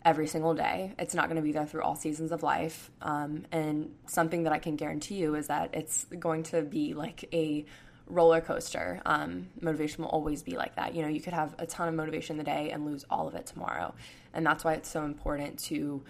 [0.05, 0.95] every single day.
[0.99, 2.91] It's not going to be there through all seasons of life.
[3.01, 7.29] Um, and something that I can guarantee you is that it's going to be like
[7.33, 7.65] a
[8.07, 9.01] roller coaster.
[9.07, 10.95] Um, motivation will always be like that.
[10.95, 13.35] You know, you could have a ton of motivation the day and lose all of
[13.35, 13.95] it tomorrow.
[14.35, 16.03] And that's why it's so important to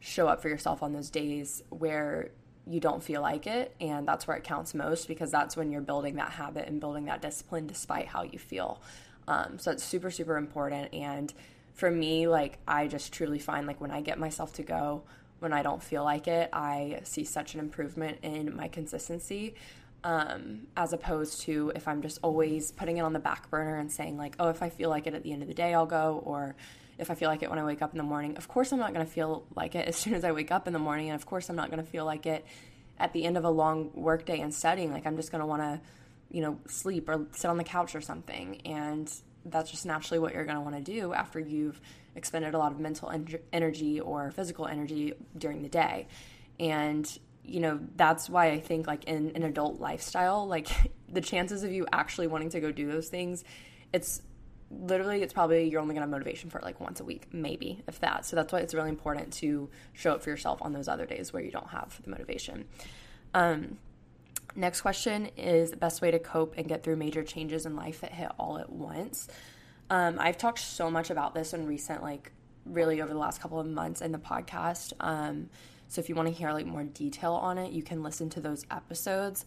[0.00, 2.30] show up for yourself on those days where
[2.66, 3.74] you don't feel like it.
[3.80, 7.06] And that's where it counts most because that's when you're building that habit and building
[7.06, 8.80] that discipline despite how you feel.
[9.26, 10.92] Um, so it's super, super important.
[10.92, 11.32] And
[11.78, 15.04] for me, like, I just truly find like when I get myself to go,
[15.38, 19.54] when I don't feel like it, I see such an improvement in my consistency.
[20.02, 23.92] Um, as opposed to if I'm just always putting it on the back burner and
[23.92, 25.86] saying, like, oh, if I feel like it at the end of the day, I'll
[25.86, 26.56] go, or
[26.98, 28.36] if I feel like it when I wake up in the morning.
[28.36, 30.66] Of course, I'm not going to feel like it as soon as I wake up
[30.66, 31.10] in the morning.
[31.10, 32.44] And of course, I'm not going to feel like it
[32.98, 34.92] at the end of a long workday and studying.
[34.92, 35.80] Like, I'm just going to want to,
[36.28, 38.62] you know, sleep or sit on the couch or something.
[38.62, 39.08] And
[39.44, 41.80] that's just naturally what you're going to want to do after you've
[42.14, 46.06] expended a lot of mental en- energy or physical energy during the day.
[46.58, 50.68] And you know that's why i think like in an adult lifestyle like
[51.08, 53.42] the chances of you actually wanting to go do those things
[53.92, 54.20] it's
[54.70, 57.82] literally it's probably you're only going to have motivation for like once a week maybe
[57.88, 60.88] if that so that's why it's really important to show up for yourself on those
[60.88, 62.66] other days where you don't have the motivation
[63.34, 63.78] um,
[64.58, 68.12] next question is best way to cope and get through major changes in life that
[68.12, 69.28] hit all at once.
[69.90, 72.32] Um, i've talked so much about this in recent like
[72.66, 74.92] really over the last couple of months in the podcast.
[75.00, 75.48] Um,
[75.88, 78.40] so if you want to hear like more detail on it you can listen to
[78.40, 79.46] those episodes.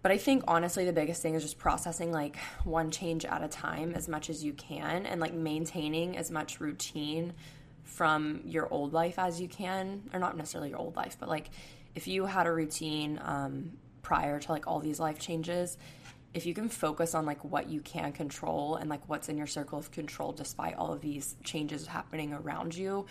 [0.00, 3.48] But I think honestly, the biggest thing is just processing like one change at a
[3.48, 7.32] time as much as you can and like maintaining as much routine
[7.82, 11.50] from your old life as you can, or not necessarily your old life, but like
[11.96, 13.72] if you had a routine um,
[14.08, 15.76] prior to like all these life changes,
[16.32, 19.46] if you can focus on like what you can control and like what's in your
[19.46, 23.04] circle of control despite all of these changes happening around you,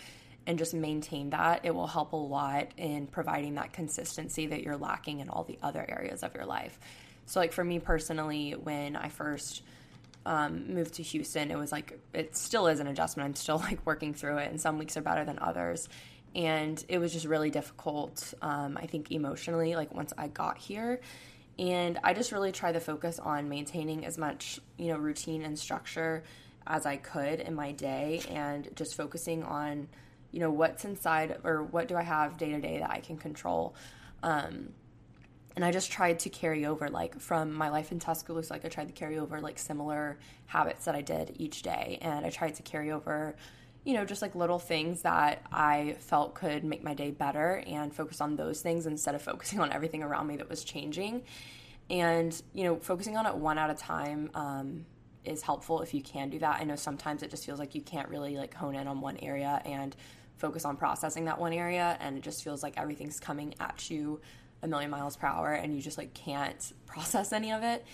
[0.48, 4.76] and just maintain that, it will help a lot in providing that consistency that you're
[4.76, 6.80] lacking in all the other areas of your life.
[7.26, 9.62] So, like for me personally, when I first
[10.26, 13.28] um, moved to Houston, it was like it still is an adjustment.
[13.28, 15.88] I'm still like working through it, and some weeks are better than others.
[16.34, 21.00] And it was just really difficult, um, I think, emotionally, like once I got here.
[21.58, 25.58] And I just really try to focus on maintaining as much, you know, routine and
[25.58, 26.22] structure
[26.66, 29.88] as I could in my day and just focusing on
[30.30, 33.16] you know what's inside or what do i have day to day that i can
[33.16, 33.74] control
[34.22, 34.68] um,
[35.56, 38.68] and i just tried to carry over like from my life in tuscaloosa like i
[38.68, 42.54] tried to carry over like similar habits that i did each day and i tried
[42.54, 43.36] to carry over
[43.88, 47.94] you know just like little things that i felt could make my day better and
[47.94, 51.22] focus on those things instead of focusing on everything around me that was changing.
[51.88, 54.84] And you know focusing on it one at a time um,
[55.24, 56.60] is helpful if you can do that.
[56.60, 59.16] I know sometimes it just feels like you can't really like hone in on one
[59.22, 59.96] area and
[60.36, 64.20] focus on processing that one area and it just feels like everything's coming at you
[64.62, 67.86] a million miles per hour and you just like can't process any of it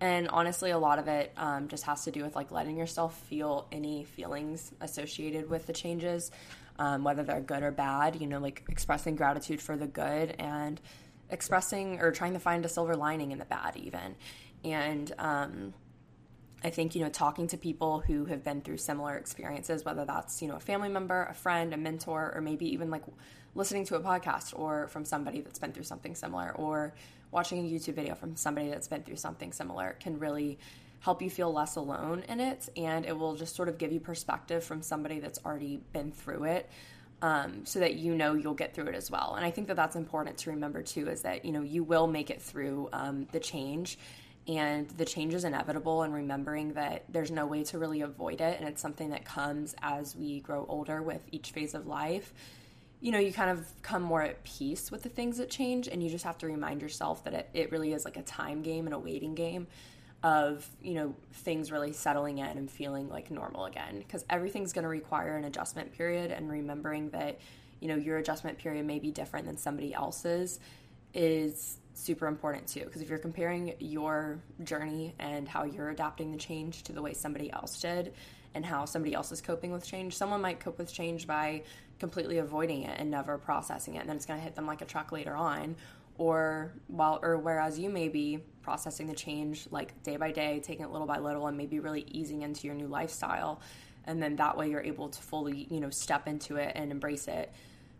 [0.00, 3.18] and honestly a lot of it um, just has to do with like letting yourself
[3.22, 6.30] feel any feelings associated with the changes
[6.78, 10.80] um, whether they're good or bad you know like expressing gratitude for the good and
[11.30, 14.16] expressing or trying to find a silver lining in the bad even.
[14.64, 15.74] And um,
[16.64, 20.42] I think, you know, talking to people who have been through similar experiences, whether that's,
[20.42, 23.02] you know, a family member, a friend, a mentor, or maybe even like
[23.54, 26.94] listening to a podcast or from somebody that's been through something similar or
[27.30, 30.58] watching a YouTube video from somebody that's been through something similar can really
[31.00, 32.68] help you feel less alone in it.
[32.76, 36.44] And it will just sort of give you perspective from somebody that's already been through
[36.44, 36.68] it.
[37.20, 39.34] Um, so that you know you'll get through it as well.
[39.34, 42.06] And I think that that's important to remember too is that, you know, you will
[42.06, 43.98] make it through um, the change
[44.48, 48.58] and the change is inevitable and remembering that there's no way to really avoid it
[48.58, 52.32] and it's something that comes as we grow older with each phase of life
[53.00, 56.02] you know you kind of come more at peace with the things that change and
[56.02, 58.86] you just have to remind yourself that it, it really is like a time game
[58.86, 59.66] and a waiting game
[60.22, 63.98] of you know things really settling in and feeling like normal again.
[63.98, 67.38] Because everything's going to require an adjustment period and remembering that
[67.80, 70.58] you know your adjustment period may be different than somebody else's
[71.14, 72.84] is super important too.
[72.84, 77.12] Because if you're comparing your journey and how you're adapting the change to the way
[77.12, 78.12] somebody else did
[78.54, 81.62] and how somebody else is coping with change someone might cope with change by
[81.98, 84.82] completely avoiding it and never processing it and then it's going to hit them like
[84.82, 85.74] a truck later on
[86.16, 90.84] or while or whereas you may be processing the change like day by day taking
[90.84, 93.60] it little by little and maybe really easing into your new lifestyle
[94.06, 97.28] and then that way you're able to fully you know step into it and embrace
[97.28, 97.52] it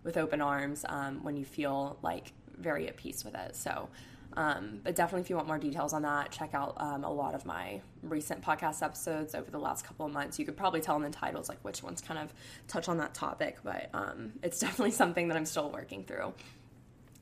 [0.05, 3.57] with open arms um, when you feel like very at peace with it.
[3.57, 3.89] So,
[4.39, 7.35] um, but definitely, if you want more details on that, check out um, a lot
[7.35, 10.39] of my recent podcast episodes over the last couple of months.
[10.39, 12.33] You could probably tell in the titles like which ones kind of
[12.69, 16.35] touch on that topic, but um, it's definitely something that I'm still working through.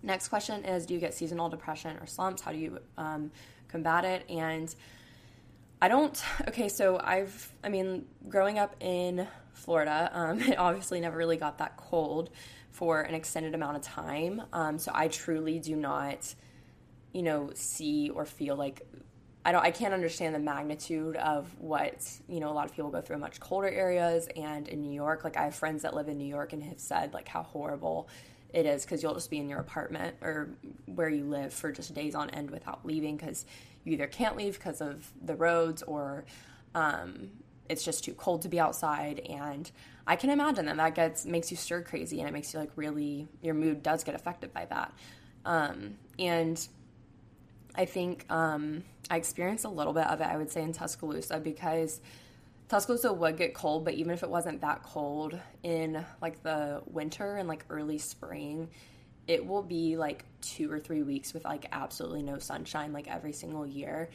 [0.02, 2.42] Next question is Do you get seasonal depression or slumps?
[2.42, 3.31] How do you um,
[3.68, 4.29] combat it?
[4.29, 4.74] And
[5.81, 11.16] I don't, okay, so I've, I mean, growing up in Florida, um, it obviously never
[11.16, 12.29] really got that cold
[12.72, 14.42] for an extended amount of time.
[14.52, 16.35] Um, so I truly do not,
[17.16, 18.83] you know, see or feel like
[19.42, 22.90] I don't I can't understand the magnitude of what, you know, a lot of people
[22.90, 25.24] go through in much colder areas and in New York.
[25.24, 28.11] Like I have friends that live in New York and have said like how horrible
[28.52, 30.50] it is because you'll just be in your apartment or
[30.85, 33.46] where you live for just days on end without leaving because
[33.85, 36.26] you either can't leave because of the roads or
[36.74, 37.31] um,
[37.70, 39.70] it's just too cold to be outside and
[40.07, 42.72] I can imagine that that gets makes you stir crazy and it makes you like
[42.76, 44.92] really your mood does get affected by that.
[45.46, 46.66] Um, and
[47.77, 51.39] I think um, I experienced a little bit of it, I would say, in Tuscaloosa
[51.39, 52.01] because
[52.69, 57.37] Tuscaloosa would get cold, but even if it wasn't that cold in like the winter
[57.37, 58.69] and like early spring,
[59.29, 63.33] it will be like two or three weeks with like absolutely no sunshine like every
[63.33, 64.09] single year.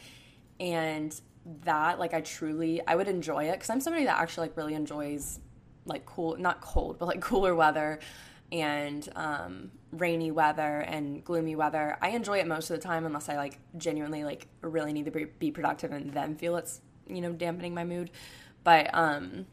[0.60, 1.19] And
[1.63, 4.76] that, like, I truly, I would enjoy it because I'm somebody that actually like really
[4.76, 5.39] enjoys
[5.86, 8.00] like cool, not cold, but like cooler weather
[8.52, 11.97] and um, rainy weather and gloomy weather.
[12.01, 15.27] I enjoy it most of the time unless I like genuinely like really need to
[15.39, 18.12] be productive and then feel it's you know dampening my mood.
[18.63, 19.45] But um,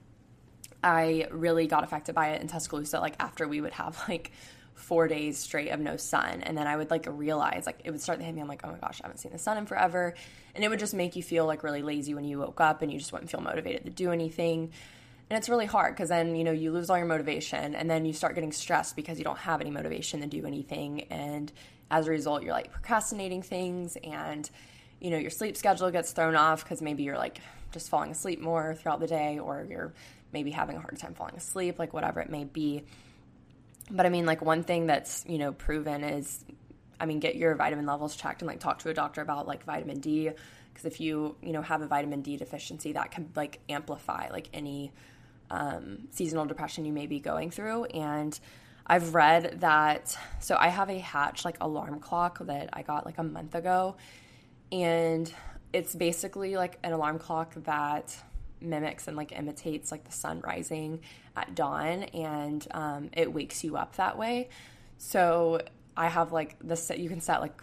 [0.82, 3.00] I really got affected by it in Tuscaloosa.
[3.00, 4.32] Like after we would have like
[4.74, 8.00] four days straight of no sun, and then I would like realize like it would
[8.00, 8.40] start to hit me.
[8.40, 10.14] I'm like, oh my gosh, I haven't seen the sun in forever,
[10.54, 12.92] and it would just make you feel like really lazy when you woke up and
[12.92, 14.72] you just wouldn't feel motivated to do anything.
[15.30, 18.06] And it's really hard because then, you know, you lose all your motivation and then
[18.06, 21.02] you start getting stressed because you don't have any motivation to do anything.
[21.10, 21.52] And
[21.90, 24.48] as a result, you're like procrastinating things and,
[25.00, 27.40] you know, your sleep schedule gets thrown off because maybe you're like
[27.72, 29.92] just falling asleep more throughout the day or you're
[30.32, 32.84] maybe having a hard time falling asleep, like whatever it may be.
[33.90, 36.42] But I mean, like one thing that's, you know, proven is,
[37.00, 39.64] I mean, get your vitamin levels checked and like talk to a doctor about like
[39.64, 40.30] vitamin D.
[40.72, 44.48] Because if you, you know, have a vitamin D deficiency, that can like amplify like
[44.52, 44.92] any
[45.50, 47.84] um, seasonal depression you may be going through.
[47.86, 48.38] And
[48.86, 53.18] I've read that, so I have a Hatch like alarm clock that I got like
[53.18, 53.96] a month ago.
[54.72, 55.32] And
[55.72, 58.16] it's basically like an alarm clock that
[58.60, 61.00] mimics and like imitates like the sun rising
[61.36, 64.48] at dawn and um, it wakes you up that way.
[64.96, 65.60] So
[65.96, 67.62] I have like this, you can set like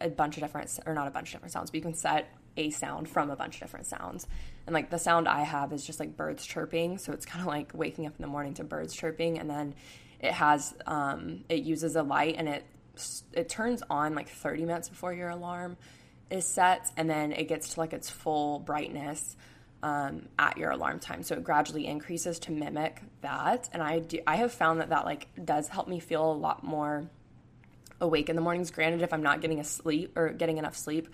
[0.00, 2.32] a bunch of different, or not a bunch of different sounds, but you can set
[2.56, 4.26] a sound from a bunch of different sounds.
[4.66, 6.98] And like the sound I have is just like birds chirping.
[6.98, 9.38] So it's kind of like waking up in the morning to birds chirping.
[9.38, 9.74] And then
[10.20, 12.64] it has, um, it uses a light and it,
[13.32, 15.76] it turns on like 30 minutes before your alarm
[16.30, 16.90] is set.
[16.96, 19.36] And then it gets to like its full brightness
[19.82, 21.22] um, at your alarm time.
[21.22, 23.68] So it gradually increases to mimic that.
[23.72, 26.62] And I do, I have found that that like does help me feel a lot
[26.62, 27.08] more
[28.00, 28.70] awake in the mornings.
[28.70, 31.08] Granted, if I'm not getting a sleep or getting enough sleep,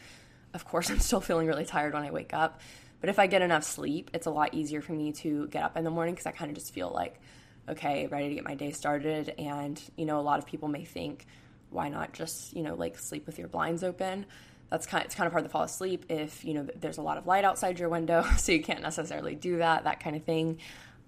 [0.55, 2.61] of course, I'm still feeling really tired when I wake up.
[3.01, 5.77] But if I get enough sleep, it's a lot easier for me to get up
[5.77, 7.21] in the morning because I kind of just feel like,
[7.69, 9.35] okay, ready to get my day started.
[9.39, 11.27] And, you know, a lot of people may think,
[11.71, 14.27] why not just, you know, like sleep with your blinds open?
[14.71, 17.03] that's kind of, it's kind of hard to fall asleep if you know there's a
[17.03, 20.25] lot of light outside your window so you can't necessarily do that that kind of
[20.25, 20.59] thing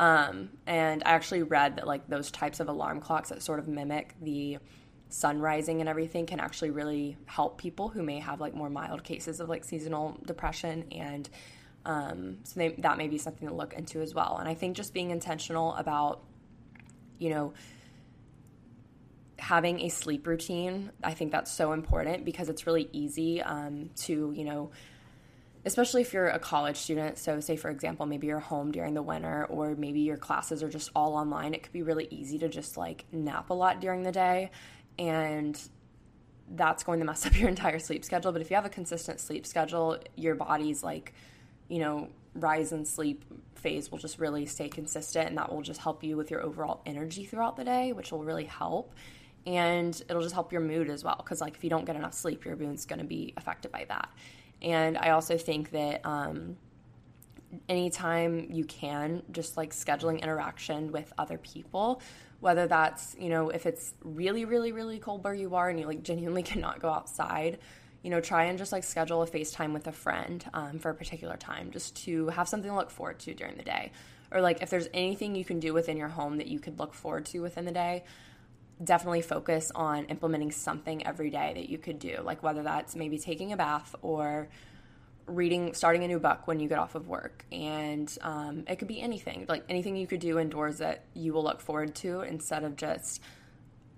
[0.00, 3.68] um, and i actually read that like those types of alarm clocks that sort of
[3.68, 4.58] mimic the
[5.10, 9.02] sun rising and everything can actually really help people who may have like more mild
[9.02, 11.28] cases of like seasonal depression and
[11.88, 14.76] um, so they, that may be something to look into as well and i think
[14.76, 16.22] just being intentional about
[17.18, 17.52] you know
[19.38, 24.32] having a sleep routine, I think that's so important because it's really easy um, to,
[24.34, 24.70] you know,
[25.64, 27.18] especially if you're a college student.
[27.18, 30.68] So, say for example, maybe you're home during the winter or maybe your classes are
[30.68, 31.54] just all online.
[31.54, 34.50] It could be really easy to just like nap a lot during the day.
[34.98, 35.60] And
[36.50, 38.32] that's going to mess up your entire sleep schedule.
[38.32, 41.14] But if you have a consistent sleep schedule, your body's like,
[41.68, 45.80] you know, rise and sleep phase will just really stay consistent and that will just
[45.80, 48.94] help you with your overall energy throughout the day, which will really help.
[49.46, 52.14] And it'll just help your mood as well because like if you don't get enough
[52.14, 54.08] sleep your mood's to be affected by that.
[54.60, 56.56] And i also think that um,
[57.68, 62.02] anytime you can just like scheduling interaction with other people
[62.40, 65.86] whether that's you know if it's really really really cold where you are and you
[65.86, 67.58] like genuinely cannot go outside
[68.08, 70.94] you know try and just like schedule a facetime with a friend um, for a
[70.94, 73.92] particular time just to have something to look forward to during the day.
[74.32, 76.94] Or like if there's anything you can do within your home that you could look
[76.94, 78.04] forward to within the day
[78.82, 83.18] definitely focus on implementing something every day that you could do, like whether that's maybe
[83.18, 84.48] taking a bath or
[85.26, 87.44] reading, starting a new book when you get off of work.
[87.52, 91.44] And um, it could be anything, like anything you could do indoors that you will
[91.44, 93.20] look forward to instead of just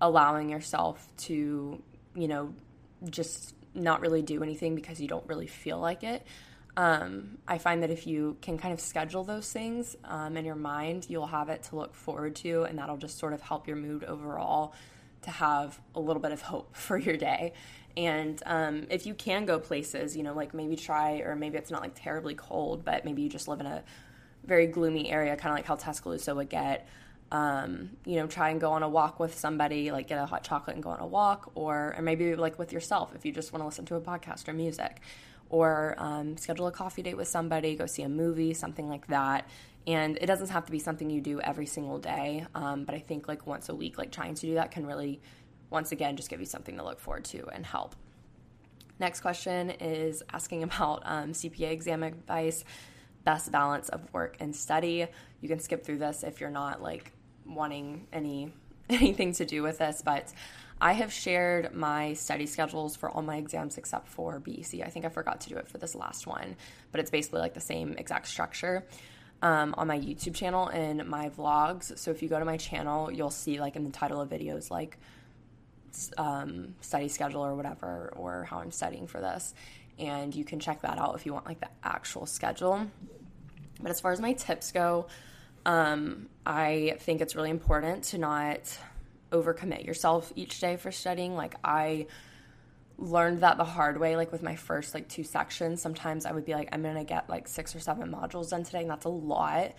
[0.01, 1.81] allowing yourself to,
[2.13, 2.53] you know,
[3.09, 6.25] just not really do anything because you don't really feel like it.
[6.77, 10.55] Um, I find that if you can kind of schedule those things um, in your
[10.55, 13.75] mind, you'll have it to look forward to, and that'll just sort of help your
[13.75, 14.73] mood overall
[15.23, 17.53] to have a little bit of hope for your day.
[17.97, 21.71] And um, if you can go places, you know, like maybe try, or maybe it's
[21.71, 23.83] not like terribly cold, but maybe you just live in a
[24.45, 26.87] very gloomy area, kind of like how Tuscaloosa would get.
[27.31, 30.43] Um, you know, try and go on a walk with somebody, like get a hot
[30.43, 33.53] chocolate and go on a walk, or or maybe like with yourself if you just
[33.53, 34.99] want to listen to a podcast or music
[35.51, 39.47] or um, schedule a coffee date with somebody, go see a movie, something like that.
[39.85, 42.99] And it doesn't have to be something you do every single day, um, but I
[42.99, 45.19] think like once a week, like trying to do that can really,
[45.69, 47.95] once again, just give you something to look forward to and help.
[48.99, 52.63] Next question is asking about um, CPA exam advice,
[53.25, 55.05] best balance of work and study.
[55.41, 57.11] You can skip through this if you're not like
[57.45, 58.53] wanting any
[58.89, 60.33] anything to do with this, but
[60.81, 64.81] I have shared my study schedules for all my exams except for BEC.
[64.83, 66.55] I think I forgot to do it for this last one,
[66.91, 68.85] but it's basically like the same exact structure.
[69.43, 71.97] Um, on my YouTube channel and my vlogs.
[71.97, 74.69] So if you go to my channel, you'll see like in the title of videos
[74.69, 74.99] like
[76.17, 79.53] um, study schedule or whatever, or how I'm studying for this.
[79.97, 82.87] And you can check that out if you want like the actual schedule.
[83.81, 85.07] But as far as my tips go,
[85.65, 88.77] um, I think it's really important to not
[89.31, 91.35] overcommit yourself each day for studying.
[91.35, 92.07] Like I
[92.97, 95.81] learned that the hard way like with my first like two sections.
[95.81, 98.81] Sometimes i would be like i'm gonna get like six or seven modules done today
[98.81, 99.73] and that's a lot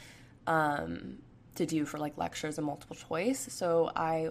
[0.49, 1.19] um,
[1.55, 3.47] to do for like lectures and multiple choice.
[3.53, 4.31] So i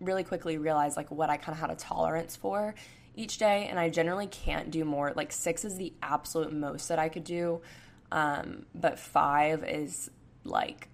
[0.00, 2.74] really quickly realized like what i kind of had a tolerance for
[3.16, 5.12] each day and i generally can't do more.
[5.16, 7.62] Like six is the absolute most that i could do
[8.10, 10.10] um, but five is
[10.44, 10.88] like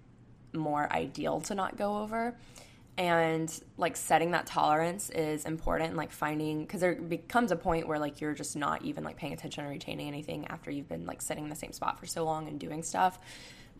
[0.53, 2.35] more ideal to not go over.
[2.97, 7.99] And like setting that tolerance is important like finding because there becomes a point where
[7.99, 11.21] like you're just not even like paying attention or retaining anything after you've been like
[11.21, 13.19] sitting in the same spot for so long and doing stuff.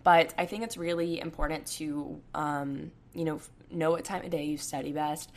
[0.03, 3.39] But i think it's really important to um, you know
[3.71, 5.31] know what time of day you study best.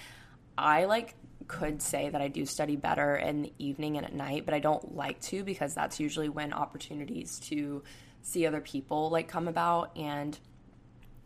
[0.57, 1.15] I like
[1.47, 4.59] could say that i do study better in the evening and at night but i
[4.59, 7.83] don't like to because that's usually when opportunities to
[8.23, 9.97] see other people like come about.
[9.97, 10.39] And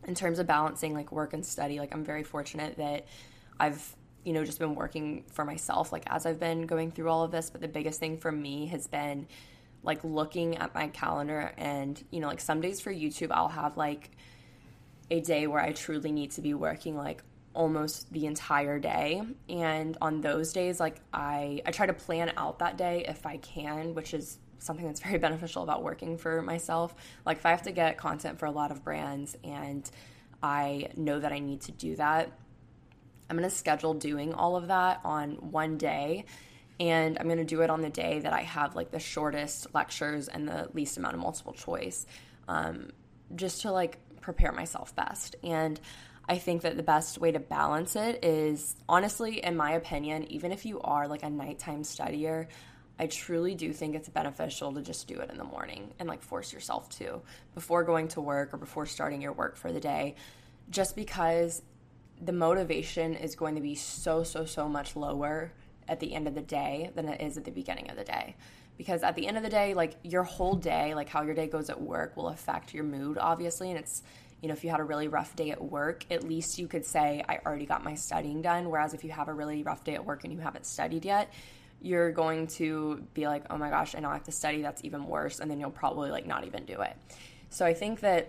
[0.07, 3.07] in terms of balancing like work and study, like I'm very fortunate that
[3.59, 7.25] I've you know just been working for myself like as I've been going through all
[7.25, 9.27] of this, but the biggest thing for me has been
[9.83, 13.77] like looking at my calendar and you know like some days for YouTube I'll have
[13.77, 14.11] like
[15.11, 17.23] a day where I truly need to be working like
[17.55, 19.23] almost the entire day.
[19.49, 23.37] And on those days like I I try to plan out that day if I
[23.39, 26.95] can, which is something that's very beneficial about working for myself.
[27.25, 29.89] Like if I have to get content for a lot of brands and
[30.43, 32.33] I know that I need to do that,
[33.29, 36.25] I'm going to schedule doing all of that on one day
[36.81, 39.69] and I'm going to do it on the day that I have like the shortest
[39.75, 42.07] lectures and the least amount of multiple choice.
[42.49, 42.91] Um,
[43.35, 45.37] just to like prepare myself best.
[45.43, 45.79] And
[46.29, 50.53] I think that the best way to balance it is honestly, in my opinion, even
[50.53, 52.47] if you are like a nighttime studier,
[52.99, 56.23] I truly do think it's beneficial to just do it in the morning and like
[56.23, 57.23] force yourself to
[57.55, 60.15] before going to work or before starting your work for the day,
[60.71, 61.63] just because
[62.21, 65.53] the motivation is going to be so, so, so much lower
[65.89, 68.37] at the end of the day than it is at the beginning of the day.
[68.79, 71.47] Because at the end of the day, like your whole day, like how your day
[71.47, 73.71] goes at work will affect your mood, obviously.
[73.71, 74.03] And it's,
[74.41, 76.87] you know, if you had a really rough day at work, at least you could
[76.87, 78.71] say, I already got my studying done.
[78.71, 81.33] Whereas if you have a really rough day at work and you haven't studied yet,
[81.83, 84.63] you're going to be like, oh my gosh, I now have to study.
[84.63, 85.41] That's even worse.
[85.41, 86.97] And then you'll probably like not even do it.
[87.51, 88.29] So I think that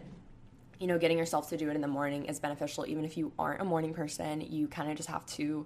[0.80, 2.86] you know, getting yourself to do it in the morning is beneficial.
[2.86, 5.66] Even if you aren't a morning person, you kind of just have to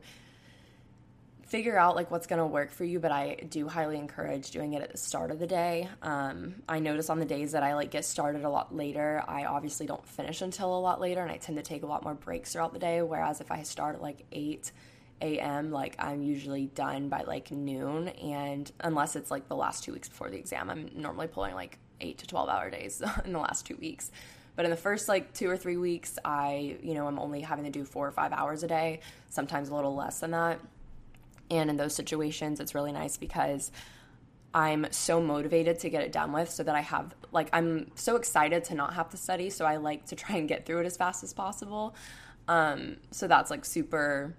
[1.48, 4.74] figure out like what's going to work for you but i do highly encourage doing
[4.74, 7.74] it at the start of the day um, i notice on the days that i
[7.74, 11.32] like get started a lot later i obviously don't finish until a lot later and
[11.32, 13.96] i tend to take a lot more breaks throughout the day whereas if i start
[13.96, 14.74] at like 8
[15.22, 19.93] a.m like i'm usually done by like noon and unless it's like the last two
[19.93, 23.39] weeks before the exam i'm normally pulling like 8 to 12 hour days in the
[23.39, 24.11] last two weeks
[24.55, 27.65] but in the first like two or three weeks i you know i'm only having
[27.65, 28.99] to do four or five hours a day
[29.30, 30.59] sometimes a little less than that
[31.49, 33.72] and in those situations, it's really nice because
[34.53, 38.15] I'm so motivated to get it done with so that I have, like, I'm so
[38.15, 39.49] excited to not have to study.
[39.49, 41.95] So I like to try and get through it as fast as possible.
[42.47, 44.34] Um, so that's like super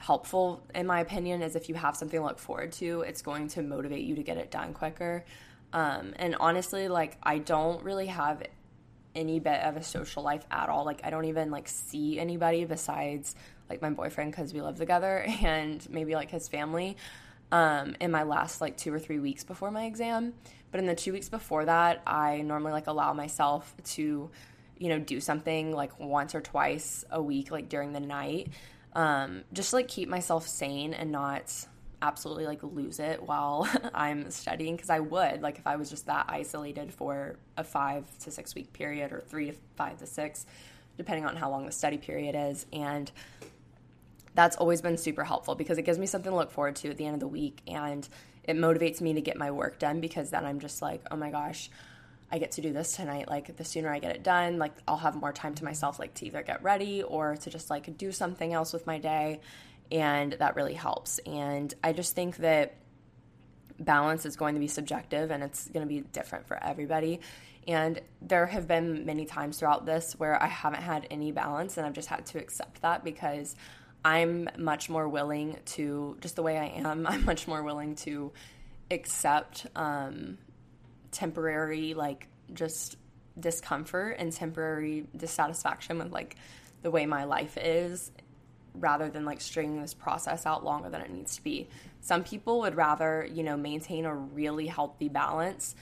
[0.00, 3.48] helpful, in my opinion, is if you have something to look forward to, it's going
[3.48, 5.24] to motivate you to get it done quicker.
[5.72, 8.42] Um, and honestly, like, I don't really have
[9.14, 10.84] any bit of a social life at all.
[10.84, 13.34] Like, I don't even like see anybody besides
[13.68, 16.96] like my boyfriend because we live together and maybe like his family
[17.52, 20.32] um, in my last like two or three weeks before my exam.
[20.70, 24.30] But in the two weeks before that, I normally like allow myself to,
[24.78, 28.48] you know, do something like once or twice a week, like during the night,
[28.94, 31.66] um, just like keep myself sane and not
[32.02, 36.06] absolutely like lose it while I'm studying because I would like if I was just
[36.06, 40.46] that isolated for a five to six week period or three to five to six,
[40.96, 42.66] depending on how long the study period is.
[42.72, 43.10] And
[44.34, 46.96] that's always been super helpful because it gives me something to look forward to at
[46.96, 48.08] the end of the week and
[48.44, 51.30] it motivates me to get my work done because then I'm just like, oh my
[51.30, 51.70] gosh,
[52.32, 53.28] I get to do this tonight.
[53.28, 56.14] Like the sooner I get it done, like I'll have more time to myself, like
[56.14, 59.40] to either get ready or to just like do something else with my day.
[59.90, 61.18] And that really helps.
[61.20, 62.76] And I just think that
[63.80, 67.20] balance is going to be subjective and it's going to be different for everybody.
[67.66, 71.86] And there have been many times throughout this where I haven't had any balance and
[71.86, 73.56] I've just had to accept that because
[74.04, 78.32] I'm much more willing to, just the way I am, I'm much more willing to
[78.90, 80.38] accept um,
[81.10, 82.96] temporary, like, just
[83.38, 86.36] discomfort and temporary dissatisfaction with, like,
[86.82, 88.10] the way my life is
[88.74, 91.68] rather than like stringing this process out longer than it needs to be.
[92.00, 95.74] Some people would rather, you know, maintain a really healthy balance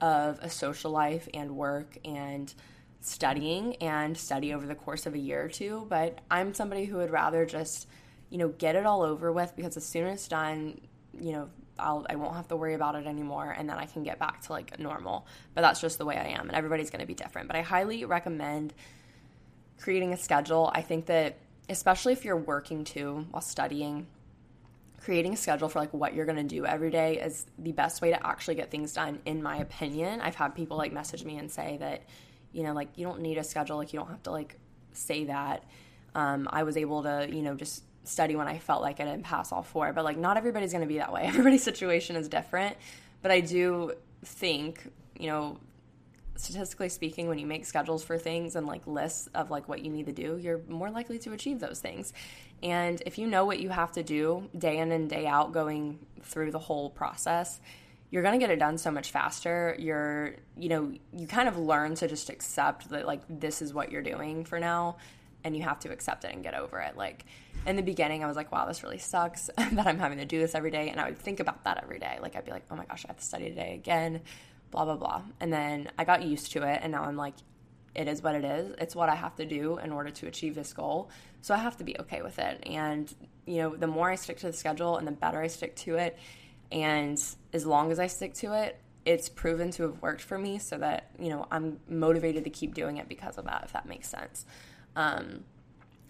[0.00, 2.52] of a social life and work and
[3.00, 6.96] studying and study over the course of a year or two, but I'm somebody who
[6.96, 7.86] would rather just,
[8.30, 10.80] you know, get it all over with because as soon as it's done,
[11.18, 14.02] you know, I'll I won't have to worry about it anymore and then I can
[14.02, 15.26] get back to like normal.
[15.54, 17.48] But that's just the way I am and everybody's going to be different.
[17.48, 18.74] But I highly recommend
[19.80, 20.70] creating a schedule.
[20.74, 21.36] I think that
[21.68, 24.06] especially if you're working too while studying,
[25.00, 28.00] creating a schedule for like what you're going to do every day is the best
[28.00, 30.20] way to actually get things done in my opinion.
[30.20, 32.02] I've had people like message me and say that
[32.54, 34.56] you know, like you don't need a schedule, like you don't have to like
[34.92, 35.64] say that.
[36.14, 39.24] Um, I was able to, you know, just study when I felt like it and
[39.24, 39.92] pass all four.
[39.92, 41.22] But like not everybody's going to be that way.
[41.26, 42.76] Everybody's situation is different.
[43.22, 43.92] But I do
[44.24, 44.86] think,
[45.18, 45.58] you know,
[46.36, 49.90] statistically speaking, when you make schedules for things and like lists of like what you
[49.90, 52.12] need to do, you're more likely to achieve those things.
[52.62, 55.98] And if you know what you have to do day in and day out going
[56.22, 57.60] through the whole process,
[58.10, 59.74] you're going to get it done so much faster.
[59.78, 63.90] You're, you know, you kind of learn to just accept that, like, this is what
[63.90, 64.98] you're doing for now,
[65.44, 66.96] and you have to accept it and get over it.
[66.96, 67.24] Like,
[67.66, 70.38] in the beginning, I was like, wow, this really sucks that I'm having to do
[70.40, 70.88] this every day.
[70.88, 72.18] And I would think about that every day.
[72.20, 74.22] Like, I'd be like, oh my gosh, I have to study today again,
[74.70, 75.22] blah, blah, blah.
[75.40, 77.34] And then I got used to it, and now I'm like,
[77.94, 78.74] it is what it is.
[78.78, 81.10] It's what I have to do in order to achieve this goal.
[81.42, 82.60] So I have to be okay with it.
[82.66, 83.12] And,
[83.46, 85.96] you know, the more I stick to the schedule and the better I stick to
[85.96, 86.18] it,
[86.72, 87.22] and
[87.52, 90.78] as long as I stick to it, it's proven to have worked for me so
[90.78, 94.08] that, you know, I'm motivated to keep doing it because of that, if that makes
[94.08, 94.46] sense.
[94.96, 95.44] Um,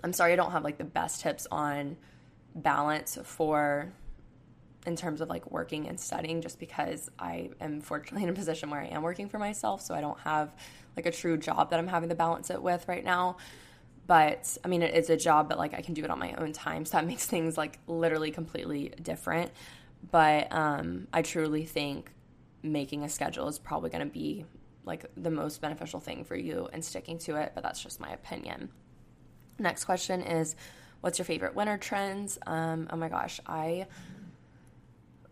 [0.02, 1.96] I'm sorry I don't have like the best tips on
[2.54, 3.92] balance for
[4.86, 8.70] in terms of like working and studying just because I am fortunately in a position
[8.70, 10.54] where I am working for myself so I don't have
[10.96, 13.38] like a true job that I'm having to balance it with right now.
[14.06, 16.34] But I mean it is a job but like I can do it on my
[16.34, 19.50] own time so that makes things like literally completely different.
[20.10, 22.10] But um, I truly think
[22.62, 24.44] making a schedule is probably going to be
[24.84, 28.10] like the most beneficial thing for you and sticking to it, but that's just my
[28.10, 28.70] opinion.
[29.58, 30.56] Next question is
[31.00, 32.38] what's your favorite winter trends?
[32.46, 33.86] Um, oh my gosh, I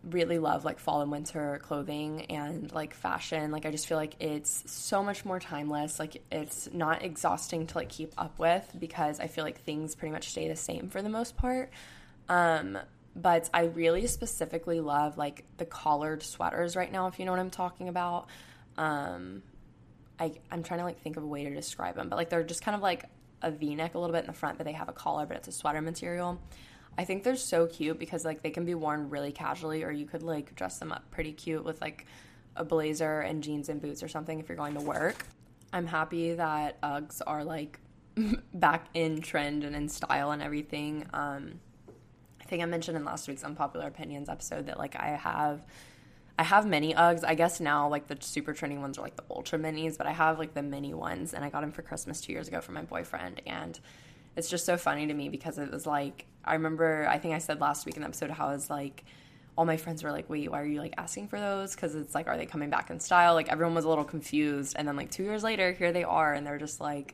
[0.03, 3.51] really love like fall and winter clothing and like fashion.
[3.51, 5.99] Like I just feel like it's so much more timeless.
[5.99, 10.11] Like it's not exhausting to like keep up with because I feel like things pretty
[10.11, 11.71] much stay the same for the most part.
[12.27, 12.77] Um,
[13.15, 17.39] but I really specifically love like the collared sweaters right now, if you know what
[17.39, 18.27] I'm talking about.
[18.77, 19.43] Um,
[20.19, 22.43] I, I'm trying to like think of a way to describe them, but like they're
[22.43, 23.05] just kind of like
[23.41, 25.47] a v-neck a little bit in the front, but they have a collar, but it's
[25.47, 26.39] a sweater material.
[26.97, 30.05] I think they're so cute because like they can be worn really casually, or you
[30.05, 32.05] could like dress them up pretty cute with like
[32.55, 35.25] a blazer and jeans and boots or something if you're going to work.
[35.71, 37.79] I'm happy that Uggs are like
[38.53, 41.07] back in trend and in style and everything.
[41.13, 41.59] Um,
[42.39, 45.65] I think I mentioned in last week's unpopular opinions episode that like I have
[46.37, 47.23] I have many Uggs.
[47.23, 50.11] I guess now like the super trendy ones are like the ultra minis, but I
[50.11, 52.71] have like the mini ones and I got them for Christmas 2 years ago for
[52.71, 53.79] my boyfriend and
[54.35, 57.37] it's just so funny to me because it was like I remember I think I
[57.37, 59.03] said last week in the episode how I was like
[59.55, 62.15] all my friends were like, "Wait, why are you like asking for those?" Because it's
[62.15, 63.33] like, are they coming back in style?
[63.33, 66.33] Like everyone was a little confused, and then like two years later, here they are,
[66.33, 67.13] and they're just like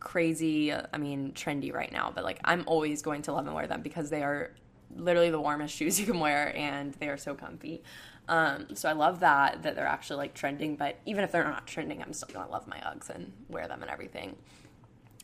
[0.00, 0.72] crazy.
[0.72, 3.82] I mean, trendy right now, but like I'm always going to love and wear them
[3.82, 4.52] because they are
[4.96, 7.82] literally the warmest shoes you can wear, and they are so comfy.
[8.28, 10.76] Um, so I love that that they're actually like trending.
[10.76, 13.82] But even if they're not trending, I'm still gonna love my Uggs and wear them
[13.82, 14.36] and everything.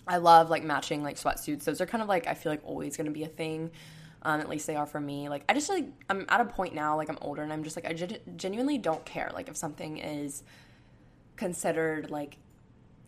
[0.07, 1.65] I love like matching like sweatsuits.
[1.65, 3.71] Those are kind of like I feel like always to be a thing.
[4.23, 5.29] Um, at least they are for me.
[5.29, 6.97] Like I just like I'm at a point now.
[6.97, 7.93] Like I'm older and I'm just like I
[8.37, 9.31] genuinely don't care.
[9.33, 10.43] Like if something is
[11.37, 12.37] considered like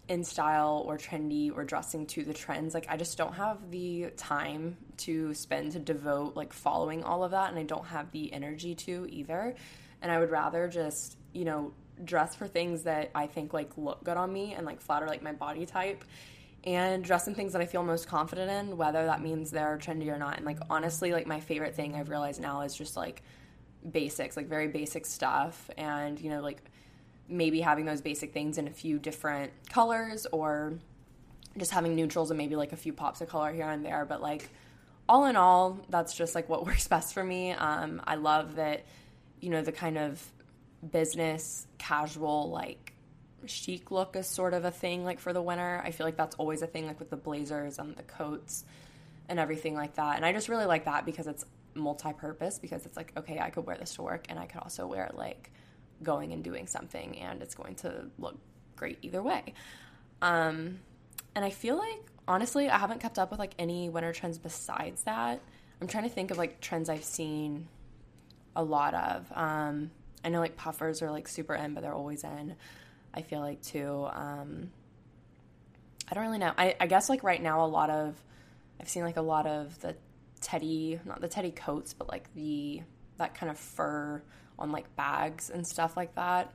[0.09, 4.11] in style or trendy or dressing to the trends like i just don't have the
[4.17, 8.33] time to spend to devote like following all of that and i don't have the
[8.33, 9.55] energy to either
[10.03, 11.73] and i would rather just you know
[12.05, 15.23] dress for things that i think like look good on me and like flatter like
[15.23, 16.05] my body type
[16.65, 20.09] and dress in things that I feel most confident in, whether that means they're trendy
[20.09, 20.37] or not.
[20.37, 23.23] And like honestly, like my favorite thing I've realized now is just like
[23.91, 26.63] basics, like very basic stuff, and you know, like
[27.33, 30.75] maybe having those basic things in a few different colors or
[31.59, 34.05] just having neutrals and maybe like a few pops of color here and there.
[34.05, 34.49] But like
[35.09, 37.53] all in all, that's just like what works best for me.
[37.53, 38.85] Um, I love that,
[39.41, 40.25] you know, the kind of
[40.91, 42.93] business casual like
[43.47, 45.83] chic look is sort of a thing like for the winter.
[45.85, 48.65] I feel like that's always a thing like with the blazers and the coats
[49.29, 50.17] and everything like that.
[50.17, 53.67] And I just really like that because it's multi-purpose because it's like okay, I could
[53.67, 55.51] wear this to work and I could also wear it like
[56.03, 58.37] going and doing something and it's going to look
[58.77, 59.55] great either way.
[60.21, 60.81] Um
[61.35, 65.05] and I feel like honestly, I haven't kept up with like any winter trends besides
[65.05, 65.41] that.
[65.81, 67.69] I'm trying to think of like trends I've seen
[68.55, 69.27] a lot of.
[69.35, 69.91] Um
[70.25, 72.55] I know like puffers are like super in, but they're always in.
[73.15, 74.09] I feel like too.
[74.13, 74.71] Um,
[76.11, 76.53] I don't really know.
[76.57, 78.15] I, I guess like right now, a lot of
[78.81, 79.97] I've seen like a lot of the
[80.41, 82.83] teddy, not the teddy coats, but like the
[83.19, 84.23] that kind of fur
[84.63, 86.53] on like bags and stuff like that.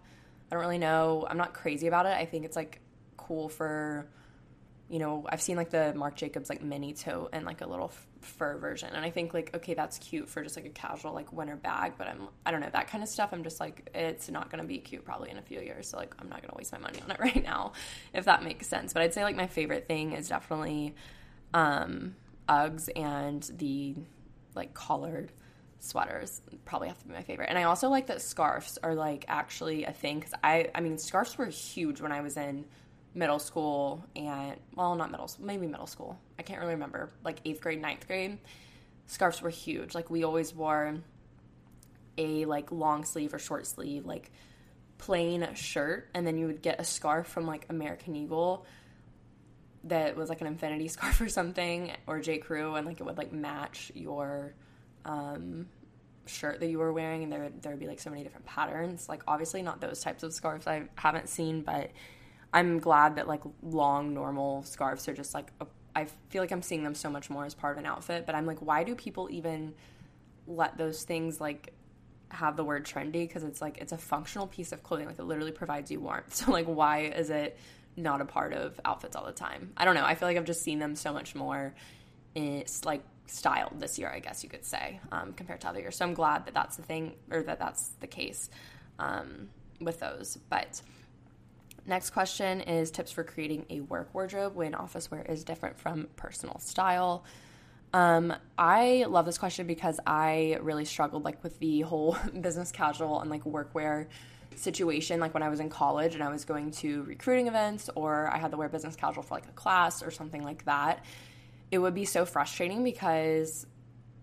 [0.49, 1.27] I don't really know.
[1.29, 2.13] I'm not crazy about it.
[2.13, 2.79] I think it's like
[3.17, 4.07] cool for
[4.89, 7.87] you know, I've seen like the Marc Jacobs like mini tote and like a little
[7.87, 11.13] f- fur version, and I think like okay, that's cute for just like a casual
[11.13, 11.93] like winter bag.
[11.97, 13.33] But I'm I don't know that kind of stuff.
[13.33, 16.15] I'm just like it's not gonna be cute probably in a few years, so like
[16.19, 17.73] I'm not gonna waste my money on it right now,
[18.13, 18.93] if that makes sense.
[18.93, 20.95] But I'd say like my favorite thing is definitely
[21.53, 22.15] um,
[22.47, 23.95] Uggs and the
[24.55, 25.33] like collared
[25.79, 27.49] sweaters probably have to be my favorite.
[27.49, 30.97] And I also like that scarves are like actually a thing because I I mean
[30.97, 32.65] scarves were huge when I was in
[33.13, 36.19] middle school and well not middle school maybe middle school.
[36.39, 37.11] I can't really remember.
[37.23, 38.39] Like eighth grade ninth grade
[39.05, 39.95] scarves were huge.
[39.95, 40.95] Like we always wore
[42.17, 44.31] a like long sleeve or short sleeve like
[44.97, 48.65] plain shirt and then you would get a scarf from like american eagle
[49.83, 52.37] that was like an infinity scarf or something or j.
[52.37, 54.53] Crew and like it would like match your
[55.07, 55.65] um
[56.27, 58.45] shirt that you were wearing and there would there would be like so many different
[58.45, 61.89] patterns like obviously not those types of scarves i haven't seen but
[62.53, 66.61] I'm glad that like long normal scarves are just like a, I feel like I'm
[66.61, 68.25] seeing them so much more as part of an outfit.
[68.25, 69.73] But I'm like, why do people even
[70.47, 71.73] let those things like
[72.29, 73.27] have the word trendy?
[73.27, 75.07] Because it's like it's a functional piece of clothing.
[75.07, 76.33] Like it literally provides you warmth.
[76.45, 77.57] So like, why is it
[77.95, 79.73] not a part of outfits all the time?
[79.75, 80.05] I don't know.
[80.05, 81.73] I feel like I've just seen them so much more.
[82.33, 85.95] It's like styled this year, I guess you could say, um, compared to other years.
[85.95, 88.49] So I'm glad that that's the thing or that that's the case
[88.99, 89.49] um,
[89.79, 90.37] with those.
[90.49, 90.81] But
[91.87, 96.09] Next question is tips for creating a work wardrobe when office wear is different from
[96.17, 97.23] personal style.
[97.93, 103.21] Um, I love this question because I really struggled like with the whole business casual
[103.21, 104.07] and like workwear
[104.55, 108.27] situation like when I was in college and I was going to recruiting events or
[108.27, 111.05] I had to wear business casual for like a class or something like that.
[111.71, 113.65] It would be so frustrating because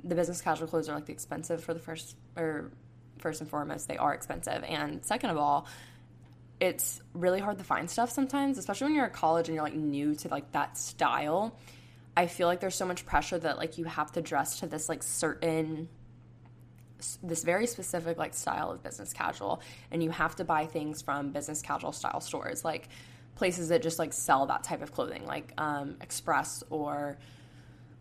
[0.03, 2.71] the business casual clothes are like the expensive for the first or
[3.19, 4.63] first and foremost they are expensive.
[4.65, 5.67] And second of all
[6.61, 9.75] it's really hard to find stuff sometimes especially when you're at college and you're like
[9.75, 11.59] new to like that style.
[12.17, 14.89] I feel like there's so much pressure that like you have to dress to this
[14.89, 15.89] like certain
[17.23, 19.61] this very specific like style of business casual.
[19.91, 22.65] And you have to buy things from business casual style stores.
[22.65, 22.89] Like
[23.35, 27.19] places that just like sell that type of clothing like um, express or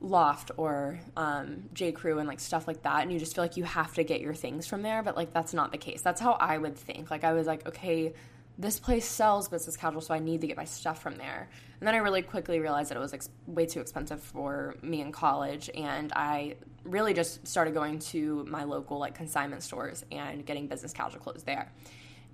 [0.02, 3.58] loft or um, j crew and like stuff like that and you just feel like
[3.58, 6.20] you have to get your things from there but like that's not the case that's
[6.20, 8.14] how i would think like i was like okay
[8.58, 11.50] this place sells business casual, so I need to get my stuff from there.
[11.80, 15.02] And then I really quickly realized that it was ex- way too expensive for me
[15.02, 20.46] in college, and I really just started going to my local like consignment stores and
[20.46, 21.72] getting business casual clothes there.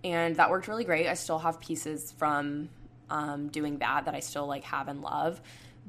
[0.03, 1.07] And that worked really great.
[1.07, 2.69] I still have pieces from
[3.09, 5.41] um, doing that that I still like have and love,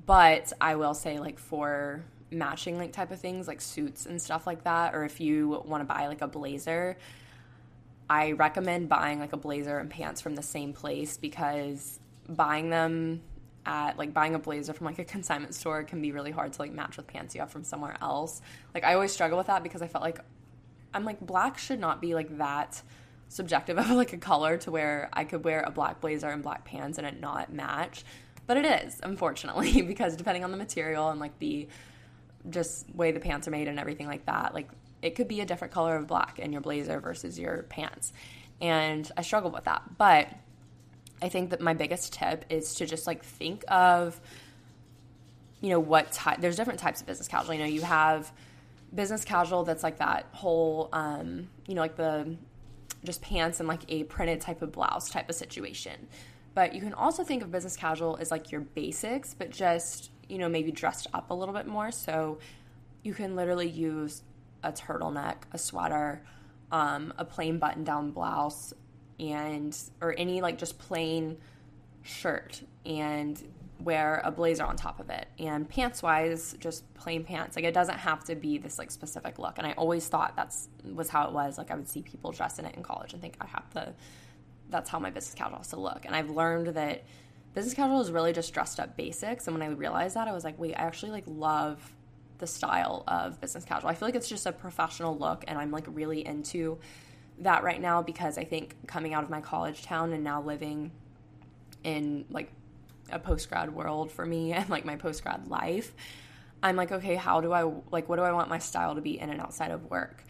[0.07, 4.47] but I will say like for matching like type of things like suits and stuff
[4.47, 6.97] like that, or if you want to buy like a blazer
[8.11, 13.23] I recommend buying like a blazer and pants from the same place because buying them
[13.65, 16.61] at like buying a blazer from like a consignment store can be really hard to
[16.61, 18.43] like match with pants you have from somewhere else.
[18.75, 20.19] Like I always struggle with that because I felt like
[20.93, 22.83] I'm like black should not be like that
[23.31, 26.65] subjective of like a color to where I could wear a black blazer and black
[26.65, 28.05] pants and it not match.
[28.47, 31.69] But it is, unfortunately, because depending on the material and like the
[32.49, 34.69] just way the pants are made and everything like that, like
[35.01, 38.13] it could be a different color of black in your blazer versus your pants.
[38.61, 39.83] And I struggle with that.
[39.97, 40.29] But
[41.23, 44.21] I think that my biggest tip is to just like think of,
[45.61, 47.55] you know, what type, there's different types of business casual.
[47.55, 48.33] You know, you have
[48.93, 52.37] business casual that's like that whole, um, you know, like the
[53.05, 56.09] just pants and like a printed type of blouse type of situation.
[56.55, 60.39] But you can also think of business casual as like your basics, but just, you
[60.39, 61.93] know, maybe dressed up a little bit more.
[61.93, 62.39] So
[63.03, 64.23] you can literally use
[64.63, 66.23] a turtleneck, a sweater,
[66.73, 68.75] um, a plain button down blouse,
[69.19, 71.37] and or any like just plain
[72.03, 73.43] shirt and
[73.81, 75.27] wear a blazer on top of it.
[75.39, 77.57] And pants wise, just plain pants.
[77.57, 79.59] Like it doesn't have to be this like specific look.
[79.59, 81.59] And I always thought that's was how it was.
[81.59, 83.95] Like I would see people dress in it in college and think I have to
[84.71, 86.05] that's how my business casual has to look.
[86.05, 87.03] And I've learned that
[87.55, 89.47] business casual is really just dressed up basics.
[89.47, 91.93] And when I realized that, I was like, wait, I actually like love
[92.39, 93.91] the style of business casual.
[93.91, 96.79] I feel like it's just a professional look, and I'm like really into
[97.41, 100.91] that right now because I think coming out of my college town and now living
[101.85, 102.51] in like
[103.13, 105.93] a post grad world for me and like my post grad life,
[106.63, 109.19] I'm like, okay, how do I like what do I want my style to be
[109.19, 110.25] in and outside of work?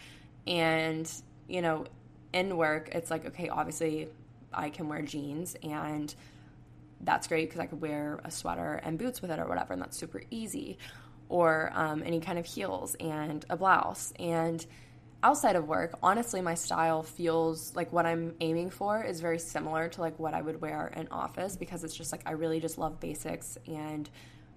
[0.47, 1.11] And,
[1.49, 1.87] you know,
[2.33, 4.09] in work, it's like, okay, obviously
[4.53, 6.14] I can wear jeans and
[7.03, 9.83] that's great because I could wear a sweater and boots with it or whatever, and
[9.83, 10.78] that's super easy
[11.28, 14.12] or um, any kind of heels and a blouse.
[14.18, 14.64] And
[15.23, 19.89] outside of work, honestly, my style feels like what I'm aiming for is very similar
[19.89, 22.79] to like what I would wear in office because it's just like I really just
[22.79, 24.09] love basics and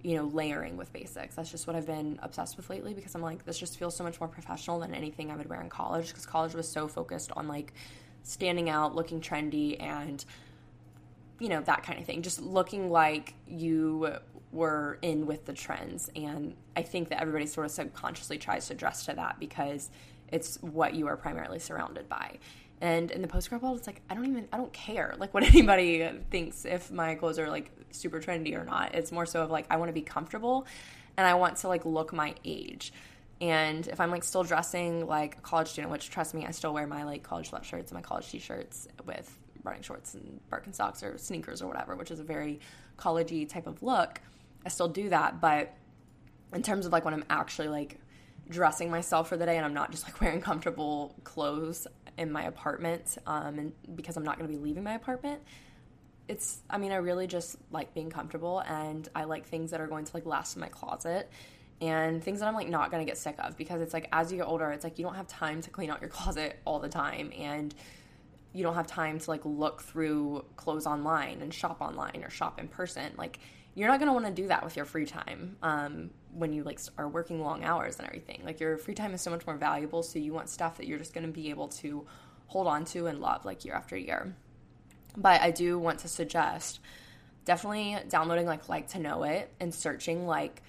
[0.02, 1.36] you know layering with basics.
[1.36, 4.04] That's just what I've been obsessed with lately because I'm like this just feels so
[4.04, 7.32] much more professional than anything I would wear in college because college was so focused
[7.34, 7.74] on like
[8.24, 10.24] standing out, looking trendy and
[11.40, 14.18] you know that kind of thing just looking like you
[14.54, 16.10] were in with the trends.
[16.16, 19.90] And I think that everybody sort of subconsciously tries to dress to that because
[20.32, 22.38] it's what you are primarily surrounded by.
[22.82, 25.34] And in the post grad world, it's like I don't even I don't care like
[25.34, 28.94] what anybody thinks if my clothes are like super trendy or not.
[28.96, 30.68] It's more so of like I want to be comfortable
[31.18, 32.94] and I want to like look my age.
[33.42, 36.74] And if I'm like still dressing like a college student, which trust me, I still
[36.74, 41.18] wear my like college sweatshirts and my college t-shirts with running shorts and Birkenstocks or
[41.18, 42.60] sneakers or whatever, which is a very
[42.98, 44.22] collegey type of look.
[44.66, 45.74] I still do that, but
[46.54, 47.98] in terms of like when I'm actually like
[48.50, 51.88] dressing myself for the day and I'm not just like wearing comfortable clothes
[52.18, 55.42] in my apartment um, and because I'm not going to be leaving my apartment.
[56.28, 59.88] It's I mean I really just like being comfortable and I like things that are
[59.88, 61.30] going to like last in my closet
[61.82, 64.32] and things that I'm like not going to get sick of because it's like as
[64.32, 66.80] you get older it's like you don't have time to clean out your closet all
[66.80, 67.76] the time and
[68.54, 72.60] you don't have time to like look through clothes online and shop online or shop
[72.60, 73.12] in person.
[73.18, 73.40] Like
[73.76, 76.64] you're not going to want to do that with your free time um, when you
[76.64, 78.42] like are working long hours and everything.
[78.44, 81.00] Like your free time is so much more valuable so you want stuff that you're
[81.00, 82.06] just going to be able to
[82.48, 84.36] hold on to and love like year after year.
[85.16, 86.80] But i do want to suggest
[87.46, 90.62] definitely downloading like like to know it and searching like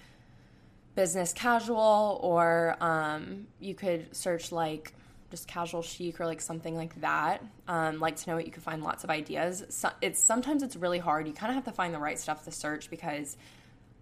[0.95, 4.93] business casual, or um, you could search like
[5.35, 7.43] just casual chic or like something like that.
[7.67, 9.65] Um, like to know it, you can find lots of ideas.
[9.69, 11.27] So it's sometimes it's really hard.
[11.27, 13.35] You kind of have to find the right stuff to search because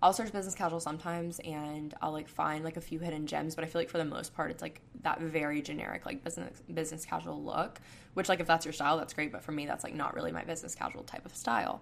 [0.01, 3.63] I'll search business casual sometimes and I'll like find like a few hidden gems, but
[3.63, 7.05] I feel like for the most part it's like that very generic like business business
[7.05, 7.79] casual look,
[8.13, 10.31] which like if that's your style, that's great, but for me that's like not really
[10.31, 11.81] my business casual type of style.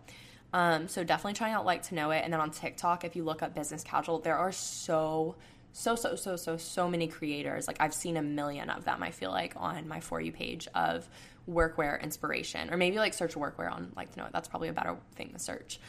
[0.54, 3.24] Um, so definitely trying out like to know it, and then on TikTok, if you
[3.24, 5.36] look up business casual, there are so
[5.74, 7.68] so so so so so many creators.
[7.68, 9.02] Like I've seen a million of them.
[9.04, 11.08] I feel like on my for you page of
[11.50, 14.28] workwear inspiration, or maybe like search workwear on like to know.
[14.32, 15.80] That's probably a better thing to search.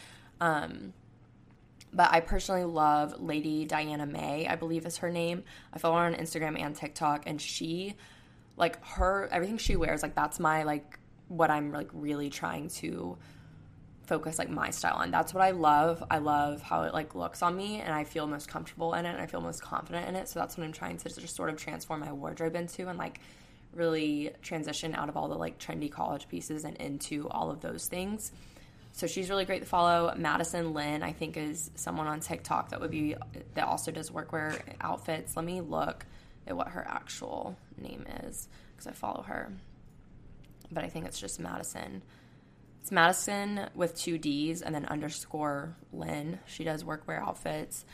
[0.41, 0.93] Um,
[1.93, 5.45] but I personally love Lady Diana May, I believe is her name.
[5.73, 7.97] I follow her on Instagram and TikTok, and she,
[8.57, 13.19] like her, everything she wears, like that's my like what I'm like really trying to
[14.13, 15.11] focus like my style on.
[15.11, 16.05] That's what I love.
[16.11, 19.09] I love how it like looks on me, and I feel most comfortable in it,
[19.09, 20.29] and I feel most confident in it.
[20.29, 23.21] So that's what I'm trying to just sort of transform my wardrobe into, and like
[23.75, 27.87] really transition out of all the like trendy college pieces and into all of those
[27.87, 28.33] things.
[28.93, 30.13] So she's really great to follow.
[30.15, 33.17] Madison Lynn, I think, is someone on TikTok that would be
[33.55, 35.37] that also does workwear outfits.
[35.37, 36.05] Let me look
[36.47, 39.51] at what her actual name is because I follow her.
[40.71, 42.03] But I think it's just Madison.
[42.83, 46.41] It's Madison with two D's and then underscore Lynn.
[46.47, 47.85] She does workwear outfits.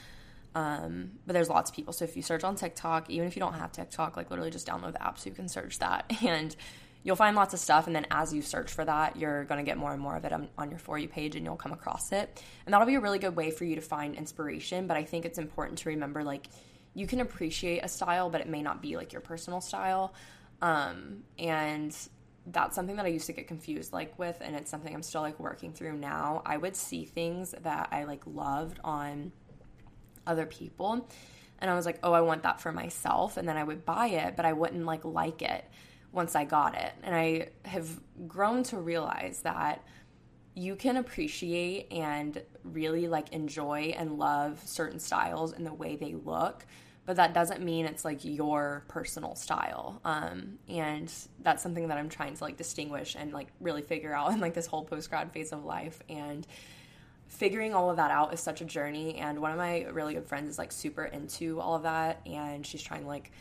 [0.54, 1.92] Um, but there's lots of people.
[1.92, 4.66] So if you search on TikTok, even if you don't have TikTok, like literally just
[4.66, 6.10] download the app so you can search that.
[6.26, 6.56] And
[7.02, 9.64] you'll find lots of stuff and then as you search for that you're going to
[9.64, 11.72] get more and more of it on, on, your for you page and you'll come
[11.72, 14.96] across it and that'll be a really good way for you to find inspiration but
[14.96, 16.48] i think it's important to remember like
[16.94, 20.12] you can appreciate a style but it may not be like your personal style
[20.60, 21.96] um, and
[22.48, 25.22] that's something that i used to get confused like with and it's something i'm still
[25.22, 29.32] like working through now i would see things that i like loved on
[30.26, 31.06] other people
[31.60, 34.06] and i was like oh i want that for myself and then i would buy
[34.06, 35.64] it but i wouldn't like like it
[36.12, 36.92] once I got it.
[37.02, 39.84] And I have grown to realize that
[40.54, 46.14] you can appreciate and really like enjoy and love certain styles and the way they
[46.14, 46.66] look
[47.08, 52.10] but that doesn't mean it's like your personal style um, and that's something that i'm
[52.10, 55.50] trying to like distinguish and like really figure out in like this whole post-grad phase
[55.50, 56.46] of life and
[57.28, 60.26] figuring all of that out is such a journey and one of my really good
[60.26, 63.32] friends is like super into all of that and she's trying to like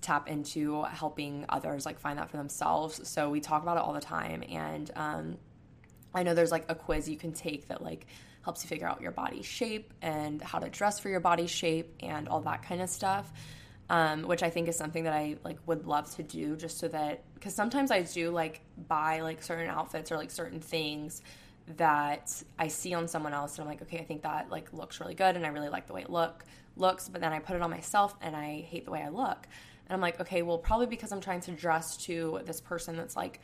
[0.00, 3.08] tap into helping others like find that for themselves.
[3.08, 4.44] So we talk about it all the time.
[4.48, 5.36] And um,
[6.14, 8.06] I know there's like a quiz you can take that like
[8.46, 11.92] helps you figure out your body shape and how to dress for your body shape
[11.98, 13.30] and all that kind of stuff.
[13.90, 16.88] Um, which I think is something that I like would love to do just so
[16.88, 21.22] that because sometimes I do like buy like certain outfits or like certain things
[21.76, 25.00] that I see on someone else and I'm like, okay, I think that like looks
[25.00, 26.44] really good and I really like the way it look
[26.76, 29.46] looks, but then I put it on myself and I hate the way I look.
[29.88, 33.16] And I'm like, okay, well, probably because I'm trying to dress to this person that's
[33.16, 33.40] like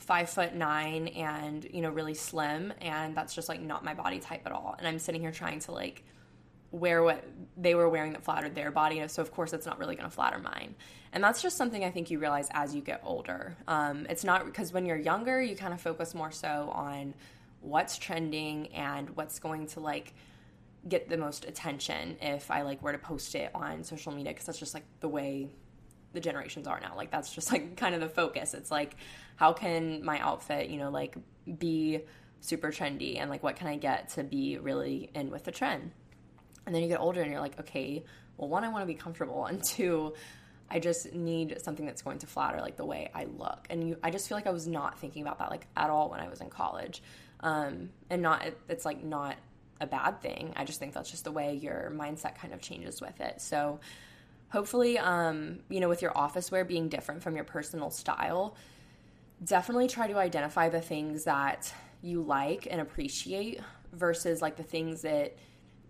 [0.00, 2.72] five foot nine and, you know, really slim.
[2.80, 4.74] And that's just like not my body type at all.
[4.78, 6.04] And I'm sitting here trying to like
[6.72, 7.24] wear what
[7.56, 9.06] they were wearing that flattered their body.
[9.08, 10.74] So, of course, it's not really going to flatter mine.
[11.12, 13.56] And that's just something I think you realize as you get older.
[13.66, 17.14] Um, it's not because when you're younger, you kind of focus more so on
[17.60, 20.14] what's trending and what's going to like
[20.88, 24.46] get the most attention if I like were to post it on social media because
[24.46, 25.50] that's just like the way
[26.12, 26.94] the generations are now.
[26.96, 28.54] Like that's just like kind of the focus.
[28.54, 28.96] It's like
[29.40, 31.16] how can my outfit, you know, like
[31.58, 32.02] be
[32.42, 35.92] super trendy and like what can I get to be really in with the trend?
[36.66, 38.04] And then you get older and you're like, okay,
[38.36, 40.12] well one I want to be comfortable and two
[40.68, 43.66] I just need something that's going to flatter like the way I look.
[43.70, 46.10] And you, I just feel like I was not thinking about that like at all
[46.10, 47.02] when I was in college.
[47.40, 49.36] Um, and not it's like not
[49.80, 50.52] a bad thing.
[50.54, 53.40] I just think that's just the way your mindset kind of changes with it.
[53.40, 53.80] So
[54.50, 58.54] hopefully, um, you know, with your office wear being different from your personal style,
[59.44, 61.72] definitely try to identify the things that
[62.02, 63.60] you like and appreciate
[63.92, 65.36] versus like the things that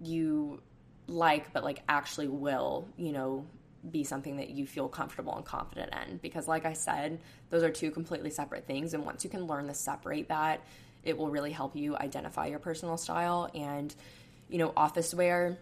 [0.00, 0.60] you
[1.06, 3.46] like but like actually will, you know,
[3.90, 6.18] be something that you feel comfortable and confident in.
[6.18, 9.66] Because like I said, those are two completely separate things and once you can learn
[9.66, 10.62] to separate that,
[11.02, 13.50] it will really help you identify your personal style.
[13.54, 13.94] And
[14.48, 15.58] you know, office wear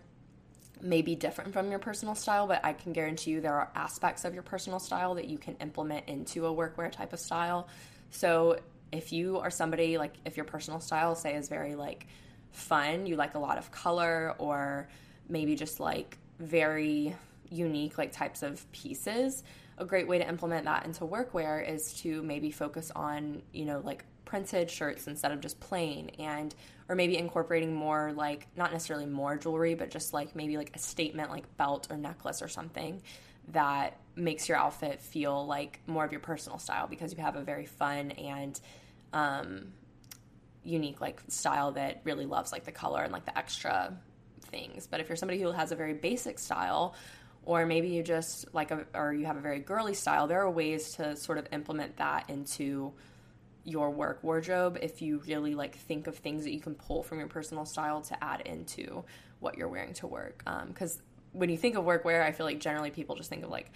[0.81, 4.25] may be different from your personal style, but I can guarantee you there are aspects
[4.25, 7.69] of your personal style that you can implement into a workwear type of style.
[8.11, 8.59] So
[8.93, 12.07] if you are somebody like if your personal style say is very like
[12.53, 14.89] fun, you like a lot of color or
[15.29, 17.15] maybe just like very
[17.51, 19.43] unique like types of pieces,
[19.79, 23.81] a great way to implement that into workwear is to maybe focus on, you know,
[23.85, 26.55] like printed shirts instead of just plain and
[26.87, 30.79] or maybe incorporating more like not necessarily more jewelry but just like maybe like a
[30.79, 33.01] statement like belt or necklace or something
[33.53, 37.43] that makes your outfit feel like more of your personal style because you have a
[37.43, 38.61] very fun and
[39.15, 39.73] um,
[40.63, 43.97] unique like style that really loves like the color and like the extra
[44.43, 44.87] things.
[44.87, 46.95] But if you're somebody who has a very basic style,
[47.45, 50.51] or maybe you just like a, or you have a very girly style, there are
[50.51, 52.93] ways to sort of implement that into
[53.69, 57.19] your work wardrobe if you really like think of things that you can pull from
[57.19, 59.05] your personal style to add into
[59.41, 60.43] what you're wearing to work.
[60.69, 61.03] Because um,
[61.33, 63.71] when you think of workwear, I feel like generally people just think of like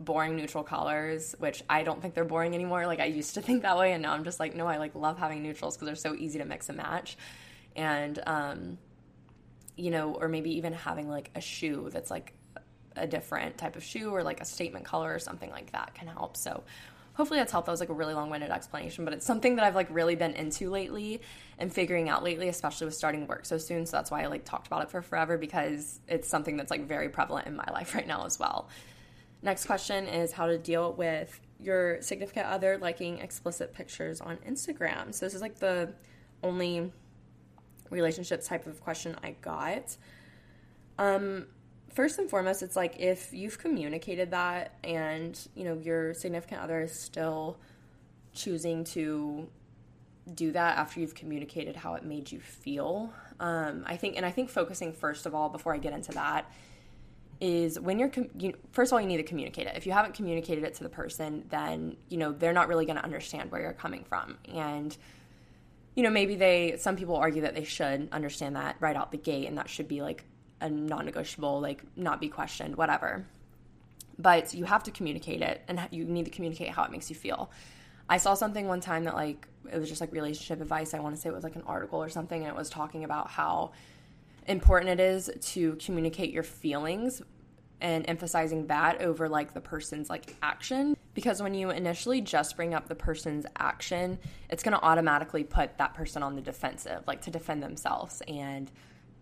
[0.00, 2.86] boring neutral colors, which I don't think they're boring anymore.
[2.86, 4.94] Like I used to think that way, and now I'm just like, no, I like
[4.94, 7.16] love having neutrals because they're so easy to mix and match.
[7.76, 8.78] And um,
[9.76, 12.32] you know, or maybe even having like a shoe that's like
[12.96, 16.08] a different type of shoe or like a statement color or something like that can
[16.08, 16.36] help.
[16.36, 16.64] So
[17.16, 17.66] hopefully that's helped.
[17.66, 20.34] That was like a really long-winded explanation, but it's something that I've like really been
[20.34, 21.22] into lately
[21.58, 23.86] and figuring out lately, especially with starting work so soon.
[23.86, 26.86] So that's why I like talked about it for forever because it's something that's like
[26.86, 28.68] very prevalent in my life right now as well.
[29.42, 35.14] Next question is how to deal with your significant other liking explicit pictures on Instagram.
[35.14, 35.94] So this is like the
[36.42, 36.92] only
[37.88, 39.96] relationship type of question I got.
[40.98, 41.46] Um
[41.96, 46.82] first and foremost, it's like if you've communicated that and, you know, your significant other
[46.82, 47.56] is still
[48.34, 49.48] choosing to
[50.34, 53.10] do that after you've communicated how it made you feel.
[53.40, 56.52] Um, I think, and I think focusing first of all, before I get into that,
[57.40, 59.74] is when you're, com- you, first of all, you need to communicate it.
[59.74, 62.96] If you haven't communicated it to the person, then, you know, they're not really going
[62.96, 64.36] to understand where you're coming from.
[64.52, 64.94] And,
[65.94, 69.18] you know, maybe they, some people argue that they should understand that right out the
[69.18, 70.24] gate and that should be like
[70.60, 73.26] a non-negotiable like not be questioned whatever.
[74.18, 77.16] But you have to communicate it and you need to communicate how it makes you
[77.16, 77.50] feel.
[78.08, 80.94] I saw something one time that like it was just like relationship advice.
[80.94, 83.04] I want to say it was like an article or something and it was talking
[83.04, 83.72] about how
[84.46, 87.20] important it is to communicate your feelings
[87.80, 90.96] and emphasizing that over like the person's like action.
[91.12, 95.76] Because when you initially just bring up the person's action it's going to automatically put
[95.78, 98.22] that person on the defensive like to defend themselves.
[98.28, 98.70] And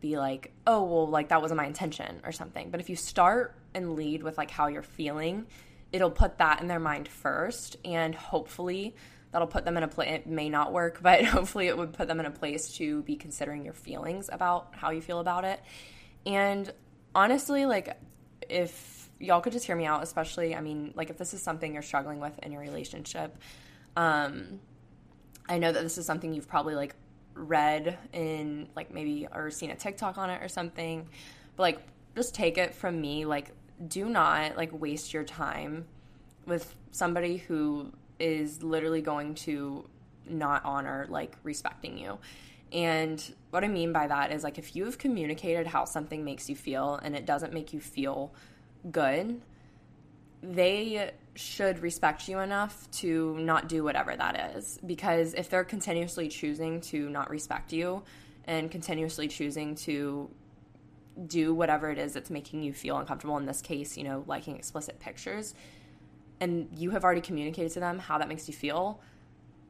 [0.04, 2.70] be like, oh, well, like that wasn't my intention or something.
[2.70, 5.46] But if you start and lead with like how you're feeling,
[5.92, 7.78] it'll put that in their mind first.
[7.86, 8.94] And hopefully
[9.30, 12.06] that'll put them in a place, it may not work, but hopefully it would put
[12.06, 15.62] them in a place to be considering your feelings about how you feel about it.
[16.26, 16.70] And
[17.14, 17.98] honestly, like
[18.50, 21.72] if y'all could just hear me out, especially, I mean, like if this is something
[21.72, 23.38] you're struggling with in your relationship,
[23.96, 24.60] um,
[25.48, 26.94] I know that this is something you've probably like
[27.34, 31.08] read in like maybe or seen a TikTok on it or something.
[31.56, 31.80] But like
[32.16, 33.50] just take it from me like
[33.88, 35.84] do not like waste your time
[36.46, 39.88] with somebody who is literally going to
[40.28, 42.18] not honor like respecting you.
[42.72, 46.56] And what I mean by that is like if you've communicated how something makes you
[46.56, 48.32] feel and it doesn't make you feel
[48.90, 49.40] good,
[50.42, 54.78] they should respect you enough to not do whatever that is.
[54.86, 58.02] Because if they're continuously choosing to not respect you
[58.44, 60.30] and continuously choosing to
[61.26, 64.56] do whatever it is that's making you feel uncomfortable, in this case, you know, liking
[64.56, 65.54] explicit pictures,
[66.40, 69.00] and you have already communicated to them how that makes you feel,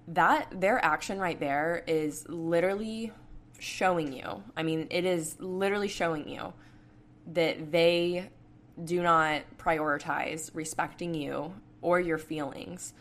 [0.08, 3.12] that their action right there is literally
[3.58, 4.42] showing you.
[4.56, 6.52] I mean, it is literally showing you
[7.32, 8.28] that they
[8.82, 12.92] do not prioritize respecting you or your feelings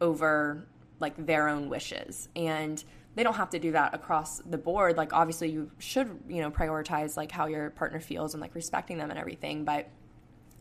[0.00, 0.66] over
[1.00, 2.28] like their own wishes.
[2.36, 2.82] And
[3.14, 4.96] they don't have to do that across the board.
[4.96, 8.98] Like obviously you should you know prioritize like how your partner feels and like respecting
[8.98, 9.88] them and everything but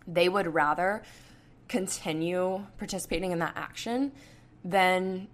[0.07, 1.03] they would rather
[1.67, 4.11] continue participating in that action
[4.63, 5.27] than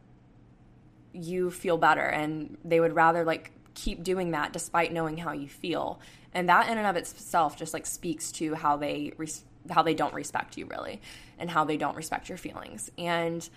[1.13, 2.01] you feel better.
[2.01, 5.99] And they would rather like keep doing that despite knowing how you feel.
[6.33, 9.93] And that in and of itself just like speaks to how they res- how they
[9.93, 11.01] don't respect you really
[11.39, 12.91] and how they don't respect your feelings.
[12.97, 13.47] And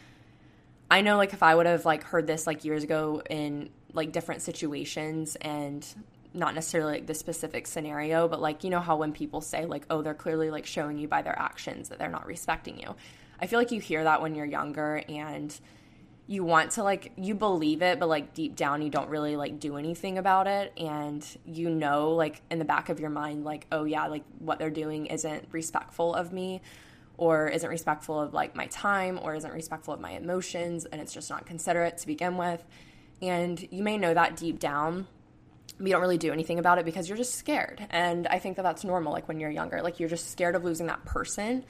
[0.90, 4.12] i know like if i would have like heard this like years ago in like
[4.12, 5.86] different situations and
[6.34, 9.84] not necessarily like the specific scenario but like you know how when people say like
[9.90, 12.94] oh they're clearly like showing you by their actions that they're not respecting you.
[13.40, 15.58] I feel like you hear that when you're younger and
[16.28, 19.60] you want to like you believe it but like deep down you don't really like
[19.60, 20.72] do anything about it.
[20.76, 24.58] And you know like in the back of your mind like oh yeah like what
[24.58, 26.62] they're doing isn't respectful of me
[27.16, 31.14] or isn't respectful of like my time or isn't respectful of my emotions and it's
[31.14, 32.62] just not considerate to begin with.
[33.22, 35.06] And you may know that deep down
[35.78, 37.86] but you don't really do anything about it because you're just scared.
[37.90, 40.64] And i think that that's normal like when you're younger like you're just scared of
[40.64, 41.64] losing that person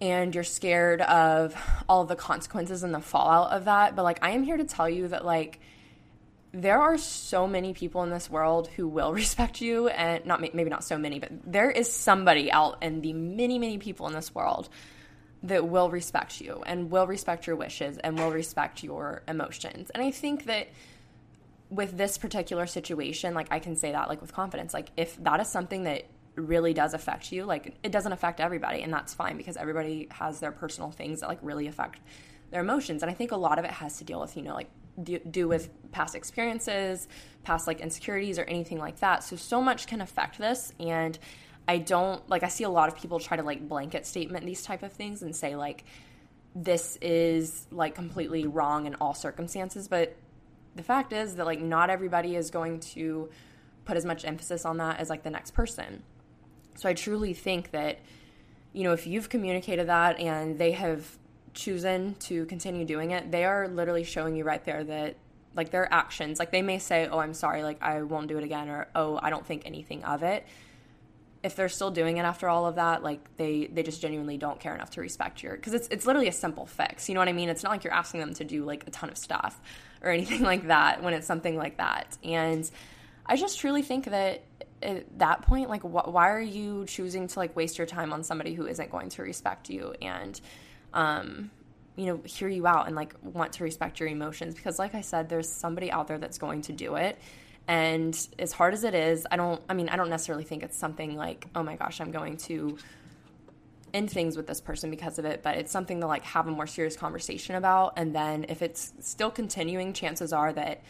[0.00, 1.54] and you're scared of
[1.88, 3.96] all of the consequences and the fallout of that.
[3.96, 5.60] But like, I am here to tell you that, like,
[6.52, 10.70] there are so many people in this world who will respect you and not maybe
[10.70, 14.34] not so many but there is somebody out in the many many people in this
[14.34, 14.68] world
[15.42, 20.02] that will respect you and will respect your wishes and will respect your emotions and
[20.02, 20.68] i think that
[21.68, 25.40] with this particular situation like i can say that like with confidence like if that
[25.40, 26.04] is something that
[26.36, 30.38] really does affect you like it doesn't affect everybody and that's fine because everybody has
[30.38, 32.00] their personal things that like really affect
[32.50, 34.54] their emotions and i think a lot of it has to deal with you know
[34.54, 34.68] like
[35.02, 37.08] do, do with past experiences,
[37.42, 39.22] past like insecurities or anything like that.
[39.24, 41.18] So so much can affect this and
[41.68, 44.62] I don't like I see a lot of people try to like blanket statement these
[44.62, 45.84] type of things and say like
[46.54, 50.16] this is like completely wrong in all circumstances, but
[50.74, 53.28] the fact is that like not everybody is going to
[53.84, 56.02] put as much emphasis on that as like the next person.
[56.76, 57.98] So I truly think that
[58.72, 61.18] you know if you've communicated that and they have
[61.54, 65.16] chosen to continue doing it, they are literally showing you right there that
[65.56, 68.44] like their actions, like they may say, "Oh, I'm sorry, like I won't do it
[68.44, 70.46] again," or "Oh, I don't think anything of it."
[71.42, 74.60] If they're still doing it after all of that, like they they just genuinely don't
[74.60, 77.08] care enough to respect your because it's it's literally a simple fix.
[77.08, 77.48] You know what I mean?
[77.48, 79.58] It's not like you're asking them to do like a ton of stuff
[80.02, 82.18] or anything like that when it's something like that.
[82.22, 82.70] And
[83.24, 84.42] I just truly think that
[84.82, 88.22] at that point, like, wh- why are you choosing to like waste your time on
[88.22, 90.40] somebody who isn't going to respect you and
[90.92, 91.50] um,
[91.96, 95.00] you know, hear you out and like want to respect your emotions because, like I
[95.00, 97.18] said, there's somebody out there that's going to do it.
[97.68, 100.76] And as hard as it is, I don't, I mean, I don't necessarily think it's
[100.76, 102.78] something like, oh my gosh, I'm going to
[103.92, 106.50] end things with this person because of it, but it's something to like have a
[106.50, 107.94] more serious conversation about.
[107.96, 110.82] And then if it's still continuing, chances are that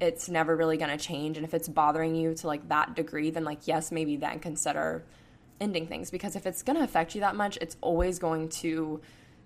[0.00, 1.36] it's never really going to change.
[1.36, 5.04] And if it's bothering you to like that degree, then like, yes, maybe then consider
[5.60, 6.10] ending things.
[6.10, 9.00] Because if it's going to affect you that much, it's always going to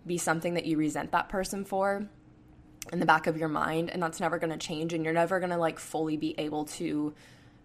[0.07, 2.07] be something that you resent that person for
[2.93, 3.91] in the back of your mind.
[3.91, 4.93] And that's never going to change.
[4.93, 7.15] And you're never going to like fully be able to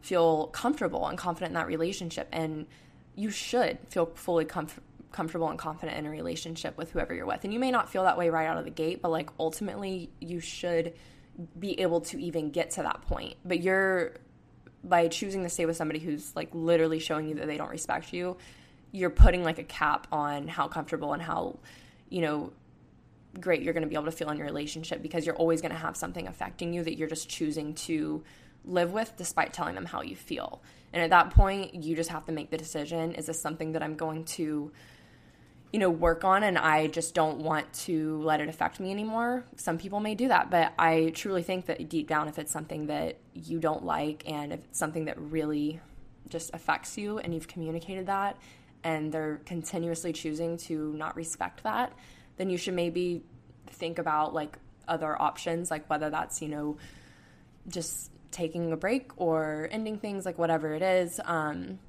[0.02, 2.28] feel comfortable and confident in that relationship.
[2.32, 2.66] And
[3.16, 4.80] you should feel fully comf-
[5.12, 7.44] comfortable and confident in a relationship with whoever you're with.
[7.44, 10.10] And you may not feel that way right out of the gate but like ultimately
[10.20, 10.94] you should
[11.60, 14.14] be able to even get to that point but you're
[14.84, 18.14] by choosing to stay with somebody who's like literally showing you that they don't respect
[18.14, 18.36] you
[18.92, 21.58] you're putting like a cap on how comfortable and how
[22.10, 22.52] you know,
[23.40, 25.72] great you're going to be able to feel in your relationship because you're always going
[25.72, 28.24] to have something affecting you that you're just choosing to
[28.66, 30.62] live with despite telling them how you feel.
[30.92, 33.84] And at that point, you just have to make the decision is this something that
[33.84, 34.72] I'm going to
[35.72, 39.44] you know work on and I just don't want to let it affect me anymore.
[39.56, 42.88] Some people may do that, but I truly think that deep down if it's something
[42.88, 45.80] that you don't like and if it's something that really
[46.28, 48.38] just affects you and you've communicated that
[48.84, 51.94] and they're continuously choosing to not respect that,
[52.38, 53.22] then you should maybe
[53.68, 54.58] think about like
[54.88, 56.78] other options, like whether that's, you know,
[57.68, 61.20] just taking a break or ending things, like whatever it is.
[61.26, 61.80] Um,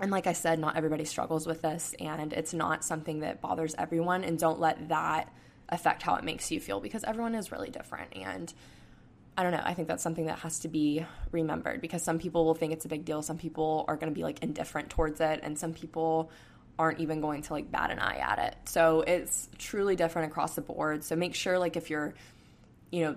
[0.00, 3.74] and like I said, not everybody struggles with this, and it's not something that bothers
[3.76, 4.22] everyone.
[4.22, 5.32] And don't let that
[5.68, 8.16] affect how it makes you feel because everyone is really different.
[8.16, 8.52] And
[9.36, 9.62] I don't know.
[9.62, 12.84] I think that's something that has to be remembered because some people will think it's
[12.84, 13.22] a big deal.
[13.22, 16.30] Some people are going to be like indifferent towards it, and some people
[16.78, 18.56] aren't even going to like bat an eye at it.
[18.66, 21.02] So it's truly different across the board.
[21.02, 22.14] So make sure, like, if you're,
[22.92, 23.16] you know,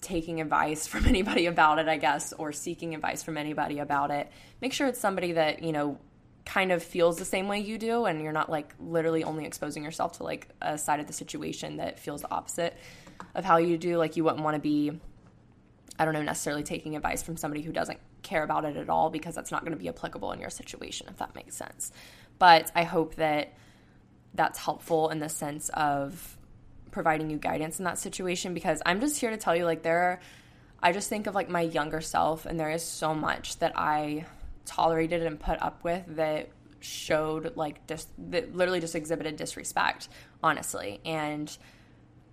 [0.00, 4.30] taking advice from anybody about it, I guess, or seeking advice from anybody about it,
[4.62, 5.98] make sure it's somebody that, you know,
[6.44, 9.84] kind of feels the same way you do and you're not like literally only exposing
[9.84, 12.76] yourself to like a side of the situation that feels the opposite
[13.34, 13.96] of how you do.
[13.96, 14.98] Like, you wouldn't want to be
[15.98, 19.10] I don't know, necessarily taking advice from somebody who doesn't care about it at all
[19.10, 21.92] because that's not going to be applicable in your situation, if that makes sense.
[22.38, 23.52] But I hope that
[24.34, 26.38] that's helpful in the sense of
[26.90, 29.98] providing you guidance in that situation because I'm just here to tell you, like, there
[29.98, 30.20] are,
[30.82, 34.24] I just think of like my younger self, and there is so much that I
[34.64, 40.08] tolerated and put up with that showed like dis- that literally just exhibited disrespect,
[40.42, 41.00] honestly.
[41.04, 41.56] And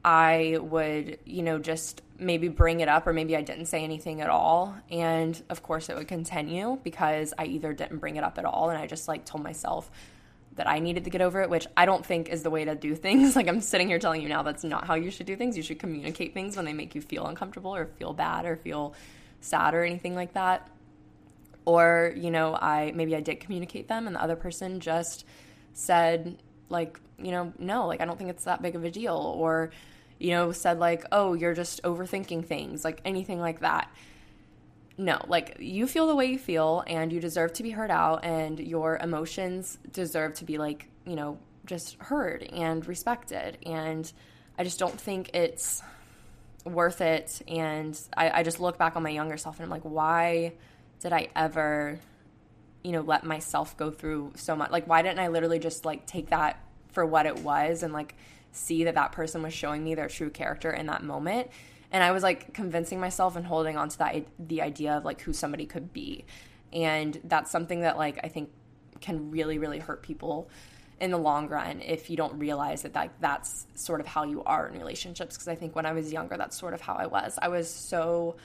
[0.04, 4.22] I would, you know, just maybe bring it up or maybe I didn't say anything
[4.22, 4.76] at all.
[4.90, 8.70] And of course, it would continue because I either didn't bring it up at all
[8.70, 9.90] and I just like told myself
[10.56, 12.76] that I needed to get over it, which I don't think is the way to
[12.76, 13.36] do things.
[13.40, 15.56] Like I'm sitting here telling you now that's not how you should do things.
[15.56, 18.94] You should communicate things when they make you feel uncomfortable or feel bad or feel
[19.40, 20.70] sad or anything like that.
[21.66, 25.26] Or, you know, I maybe I did communicate them and the other person just
[25.74, 29.16] said like, you know, no, like I don't think it's that big of a deal
[29.38, 29.72] or
[30.20, 33.90] you know, said like, "Oh, you're just overthinking things," like anything like that.
[34.98, 38.26] No, like you feel the way you feel and you deserve to be heard out
[38.26, 43.58] and your emotions deserve to be like, you know, just heard and respected.
[43.66, 44.12] And
[44.58, 45.82] I just don't think it's
[46.66, 47.42] worth it.
[47.48, 50.56] And I, I just look back on my younger self and I'm like, why
[51.00, 52.00] did I ever,
[52.84, 54.72] you know, let myself go through so much?
[54.72, 56.62] Like, why didn't I literally just like take that
[56.92, 58.16] for what it was and like
[58.52, 61.50] see that that person was showing me their true character in that moment?
[61.92, 65.22] And I was like convincing myself and holding on to that the idea of like
[65.22, 66.26] who somebody could be.
[66.72, 68.50] And that's something that like I think
[69.02, 70.50] can really really hurt people
[71.00, 74.44] in the long run if you don't realize that, that that's sort of how you
[74.44, 77.08] are in relationships because I think when I was younger that's sort of how I
[77.08, 77.40] was.
[77.42, 78.36] I was so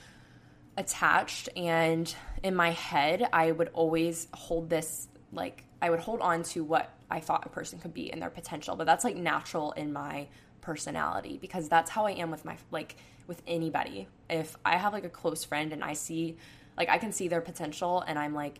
[0.77, 6.43] attached and in my head I would always hold this like I would hold on
[6.43, 9.71] to what I thought a person could be and their potential, but that's like natural
[9.73, 10.27] in my
[10.61, 12.95] personality because that's how I am with my like
[13.27, 14.07] with anybody.
[14.29, 16.37] If I have like a close friend and I see
[16.77, 18.59] like I can see their potential and I'm like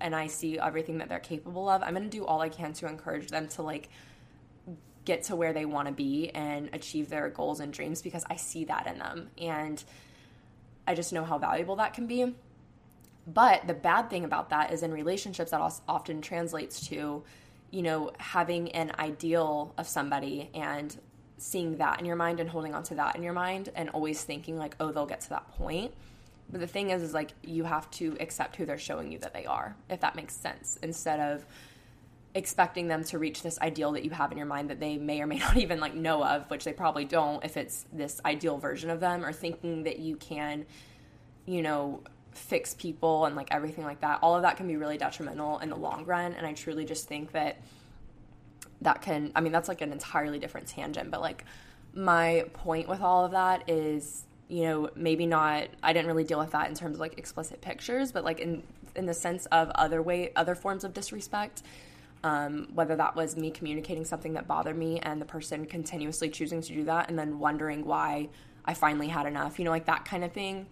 [0.00, 2.72] and I see everything that they're capable of, I'm going to do all I can
[2.74, 3.88] to encourage them to like
[5.04, 8.36] get to where they want to be and achieve their goals and dreams because I
[8.36, 9.82] see that in them and
[10.88, 12.34] I just know how valuable that can be.
[13.26, 17.22] But the bad thing about that is in relationships that often translates to,
[17.70, 20.98] you know, having an ideal of somebody and
[21.36, 24.24] seeing that in your mind and holding on to that in your mind and always
[24.24, 25.92] thinking like, oh, they'll get to that point.
[26.50, 29.34] But the thing is, is like you have to accept who they're showing you that
[29.34, 31.44] they are, if that makes sense, instead of
[32.34, 35.20] expecting them to reach this ideal that you have in your mind that they may
[35.20, 38.58] or may not even like know of, which they probably don't if it's this ideal
[38.58, 40.66] version of them, or thinking that you can,
[41.46, 42.02] you know,
[42.32, 44.20] fix people and like everything like that.
[44.22, 46.34] All of that can be really detrimental in the long run.
[46.34, 47.60] And I truly just think that
[48.82, 51.44] that can, I mean, that's like an entirely different tangent, but like
[51.94, 56.38] my point with all of that is you know, maybe not I didn't really deal
[56.38, 58.62] with that in terms of like explicit pictures, but like in
[58.96, 61.62] in the sense of other way other forms of disrespect.
[62.24, 66.60] Um, whether that was me communicating something that bothered me and the person continuously choosing
[66.62, 68.28] to do that and then wondering why
[68.64, 70.66] I finally had enough, you know, like that kind of thing.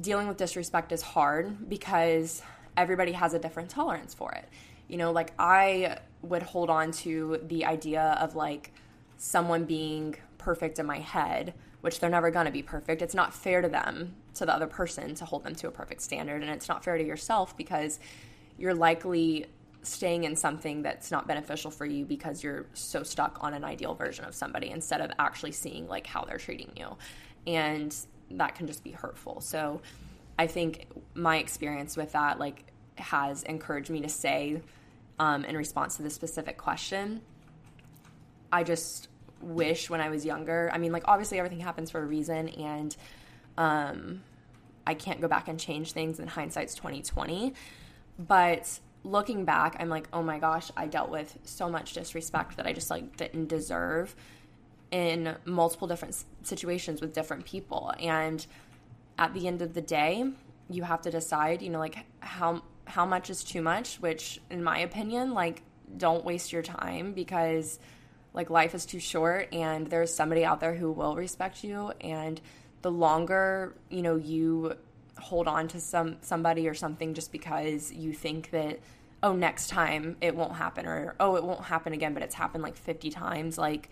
[0.00, 2.42] Dealing with disrespect is hard because
[2.74, 4.48] everybody has a different tolerance for it.
[4.88, 8.72] You know, like I would hold on to the idea of like
[9.18, 11.52] someone being perfect in my head
[11.84, 13.02] which they're never going to be perfect.
[13.02, 16.00] It's not fair to them, to the other person, to hold them to a perfect
[16.00, 16.40] standard.
[16.40, 18.00] And it's not fair to yourself because
[18.56, 19.44] you're likely
[19.84, 23.94] staying in something that's not beneficial for you because you're so stuck on an ideal
[23.94, 26.96] version of somebody instead of actually seeing like how they're treating you.
[27.46, 27.94] And
[28.32, 29.40] that can just be hurtful.
[29.40, 29.82] So
[30.38, 32.64] I think my experience with that like
[32.96, 34.62] has encouraged me to say
[35.18, 37.20] um, in response to this specific question,
[38.50, 39.08] I just
[39.40, 40.70] wish when I was younger.
[40.72, 42.96] I mean, like obviously everything happens for a reason, and
[43.58, 44.22] um,
[44.86, 46.18] I can't go back and change things.
[46.18, 47.54] And hindsight's twenty twenty,
[48.18, 52.66] but looking back, I'm like, oh my gosh, I dealt with so much disrespect that
[52.66, 54.16] I just like didn't deserve
[54.90, 57.92] in multiple different situations with different people.
[58.00, 58.44] And
[59.18, 60.24] at the end of the day,
[60.70, 64.62] you have to decide, you know, like how how much is too much, which in
[64.62, 65.62] my opinion, like
[65.96, 67.78] don't waste your time because
[68.32, 72.40] like life is too short and there's somebody out there who will respect you and
[72.82, 74.76] the longer, you know, you
[75.18, 78.80] hold on to some somebody or something just because you think that
[79.22, 82.62] oh next time it won't happen or oh it won't happen again but it's happened
[82.62, 83.90] like 50 times like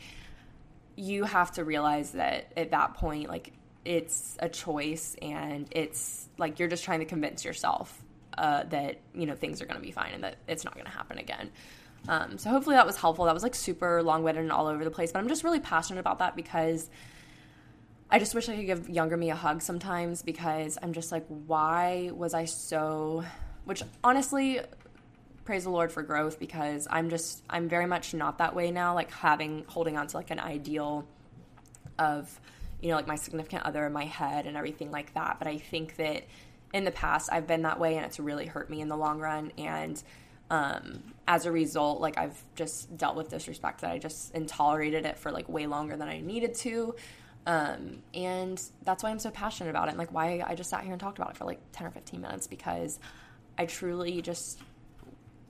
[0.96, 3.52] you have to realize that at that point like
[3.84, 8.02] it's a choice and it's like you're just trying to convince yourself
[8.38, 10.86] uh, that you know things are going to be fine and that it's not going
[10.86, 11.50] to happen again
[12.08, 13.26] um, so hopefully that was helpful.
[13.26, 15.60] That was like super long winded and all over the place, but I'm just really
[15.60, 16.90] passionate about that because
[18.12, 21.24] I just wish I could give younger me a hug sometimes because I'm just like,
[21.46, 23.24] why was I so,
[23.64, 24.60] which honestly,
[25.46, 28.94] praise the Lord for growth because I'm just, I'm very much not that way now,
[28.94, 31.06] like having, holding on to like an ideal
[31.98, 32.38] of,
[32.82, 35.38] you know, like my significant other in my head and everything like that.
[35.38, 36.24] But I think that
[36.74, 39.20] in the past I've been that way and it's really hurt me in the long
[39.20, 39.52] run.
[39.56, 40.02] And,
[40.50, 45.16] um, as a result, like I've just dealt with disrespect that I just tolerated it
[45.16, 46.94] for like way longer than I needed to.
[47.46, 49.90] Um, and that's why I'm so passionate about it.
[49.90, 51.90] And like why I just sat here and talked about it for like 10 or
[51.90, 52.98] 15 minutes because
[53.58, 54.60] I truly just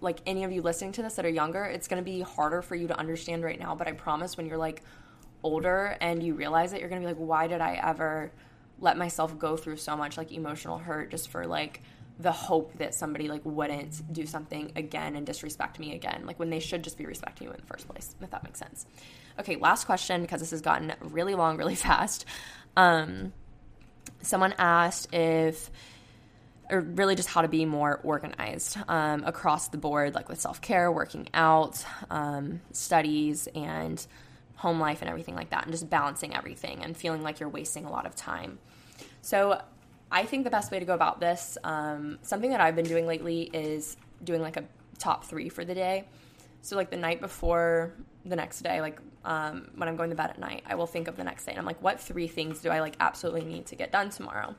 [0.01, 2.63] like any of you listening to this that are younger, it's going to be harder
[2.63, 3.75] for you to understand right now.
[3.75, 4.83] But I promise when you're like
[5.43, 8.33] older and you realize it, you're going to be like, why did I ever
[8.79, 11.83] let myself go through so much like emotional hurt just for like
[12.19, 16.51] the hope that somebody like wouldn't do something again and disrespect me again like when
[16.51, 18.87] they should just be respecting you in the first place if that makes sense
[19.39, 22.25] okay last question because this has gotten really long really fast
[22.77, 23.33] um
[24.23, 25.71] someone asked if
[26.73, 30.61] or really just how to be more organized um, across the board, like with self
[30.61, 34.05] care, working out, um, studies, and
[34.57, 37.85] home life, and everything like that, and just balancing everything and feeling like you're wasting
[37.85, 38.59] a lot of time.
[39.21, 39.61] So,
[40.11, 43.07] I think the best way to go about this, um, something that I've been doing
[43.07, 44.65] lately, is doing like a
[44.99, 46.05] top three for the day.
[46.63, 47.93] So, like the night before
[48.25, 51.09] the next day, like um, when I'm going to bed at night, I will think
[51.09, 53.67] of the next day and I'm like, what three things do I like absolutely need
[53.67, 54.55] to get done tomorrow?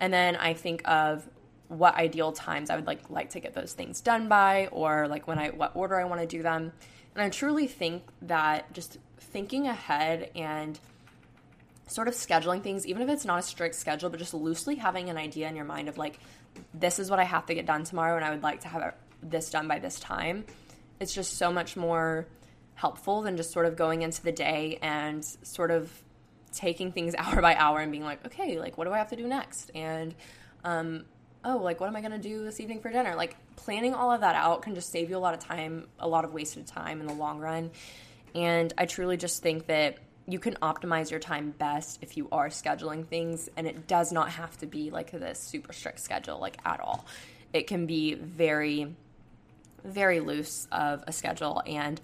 [0.00, 1.26] And then I think of
[1.68, 5.26] what ideal times I would like like to get those things done by, or like
[5.26, 6.72] when I what order I want to do them.
[7.14, 10.78] And I truly think that just thinking ahead and
[11.86, 15.08] sort of scheduling things, even if it's not a strict schedule, but just loosely having
[15.08, 16.18] an idea in your mind of like,
[16.74, 18.94] this is what I have to get done tomorrow, and I would like to have
[19.22, 20.44] this done by this time.
[21.00, 22.26] It's just so much more
[22.82, 25.88] helpful than just sort of going into the day and sort of
[26.52, 29.16] taking things hour by hour and being like, okay, like what do I have to
[29.16, 29.70] do next?
[29.72, 30.12] And
[30.64, 31.04] um,
[31.44, 33.14] oh, like what am I going to do this evening for dinner?
[33.14, 36.08] Like planning all of that out can just save you a lot of time, a
[36.08, 37.70] lot of wasted time in the long run.
[38.34, 42.48] And I truly just think that you can optimize your time best if you are
[42.48, 46.58] scheduling things and it does not have to be like this super strict schedule like
[46.64, 47.04] at all.
[47.52, 48.96] It can be very
[49.84, 52.00] very loose of a schedule and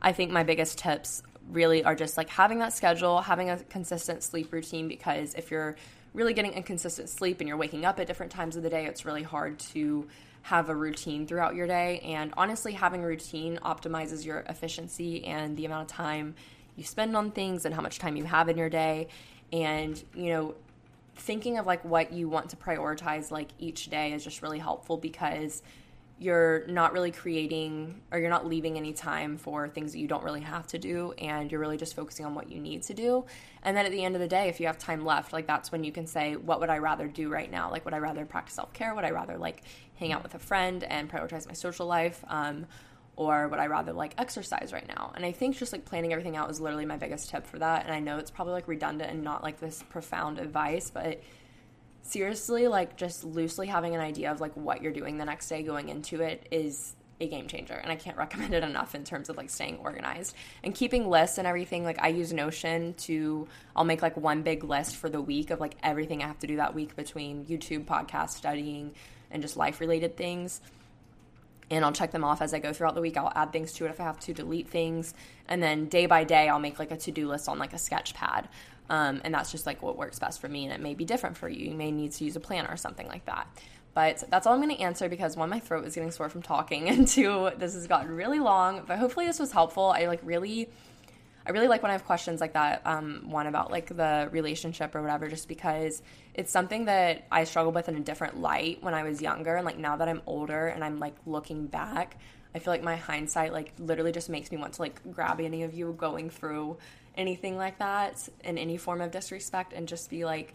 [0.00, 4.22] I think my biggest tips really are just like having that schedule, having a consistent
[4.22, 5.76] sleep routine because if you're
[6.14, 9.04] really getting inconsistent sleep and you're waking up at different times of the day, it's
[9.04, 10.08] really hard to
[10.42, 12.00] have a routine throughout your day.
[12.00, 16.34] And honestly, having a routine optimizes your efficiency and the amount of time
[16.76, 19.08] you spend on things and how much time you have in your day.
[19.52, 20.54] And, you know,
[21.16, 24.96] thinking of like what you want to prioritize like each day is just really helpful
[24.96, 25.62] because
[26.20, 30.22] you're not really creating or you're not leaving any time for things that you don't
[30.22, 33.24] really have to do and you're really just focusing on what you need to do.
[33.62, 35.72] And then at the end of the day if you have time left like that's
[35.72, 37.70] when you can say what would i rather do right now?
[37.70, 38.94] Like would i rather practice self-care?
[38.94, 39.62] Would i rather like
[39.94, 42.66] hang out with a friend and prioritize my social life um,
[43.16, 45.12] or would i rather like exercise right now?
[45.16, 47.86] And i think just like planning everything out is literally my biggest tip for that.
[47.86, 51.22] And i know it's probably like redundant and not like this profound advice but
[52.02, 55.62] seriously, like just loosely having an idea of like what you're doing the next day
[55.62, 59.28] going into it is a game changer and I can't recommend it enough in terms
[59.28, 61.84] of like staying organized and keeping lists and everything.
[61.84, 63.46] Like I use Notion to
[63.76, 66.46] I'll make like one big list for the week of like everything I have to
[66.46, 68.94] do that week between YouTube, podcast, studying
[69.30, 70.60] and just life related things.
[71.72, 73.16] And I'll check them off as I go throughout the week.
[73.16, 75.14] I'll add things to it if I have to, delete things,
[75.46, 78.12] and then day by day I'll make like a to-do list on like a sketch
[78.12, 78.48] pad
[78.90, 80.64] um, and that's just like what works best for me.
[80.64, 81.70] And it may be different for you.
[81.70, 83.46] You may need to use a planner or something like that.
[83.94, 86.42] But that's all I'm going to answer because one, my throat is getting sore from
[86.42, 88.82] talking, and two, this has gotten really long.
[88.86, 89.94] But hopefully, this was helpful.
[89.96, 90.68] I like really,
[91.46, 92.82] I really like when I have questions like that.
[92.84, 96.02] Um, one about like the relationship or whatever, just because
[96.34, 99.64] it's something that I struggled with in a different light when I was younger, and
[99.64, 102.16] like now that I'm older and I'm like looking back,
[102.54, 105.62] I feel like my hindsight like literally just makes me want to like grab any
[105.62, 106.76] of you going through
[107.20, 110.54] anything like that in any form of disrespect and just be like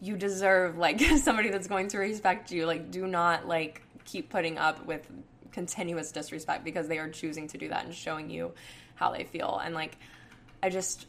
[0.00, 2.66] you deserve like somebody that's going to respect you.
[2.66, 5.06] Like do not like keep putting up with
[5.52, 8.52] continuous disrespect because they are choosing to do that and showing you
[8.94, 9.60] how they feel.
[9.64, 9.96] And like
[10.62, 11.06] i just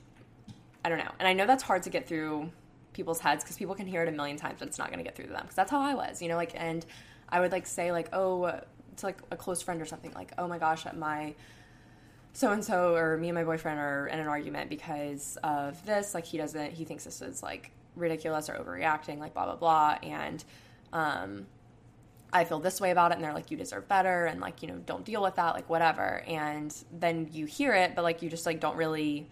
[0.83, 1.11] i don't know.
[1.19, 2.49] And i know that's hard to get through
[2.93, 5.03] people's heads because people can hear it a million times but it's not going to
[5.03, 6.85] get through to them because that's how i was you know like and
[7.29, 8.45] i would like say like oh
[8.97, 11.33] to like a close friend or something like oh my gosh my
[12.33, 16.15] so and so or me and my boyfriend are in an argument because of this.
[16.15, 19.97] Like he doesn't he thinks this is like ridiculous or overreacting like blah blah blah.
[20.01, 20.43] And
[20.91, 21.45] um
[22.33, 24.67] I feel this way about it and they're like you deserve better and like you
[24.67, 26.23] know don't deal with that like whatever.
[26.27, 29.29] And then you hear it but like you just like don't really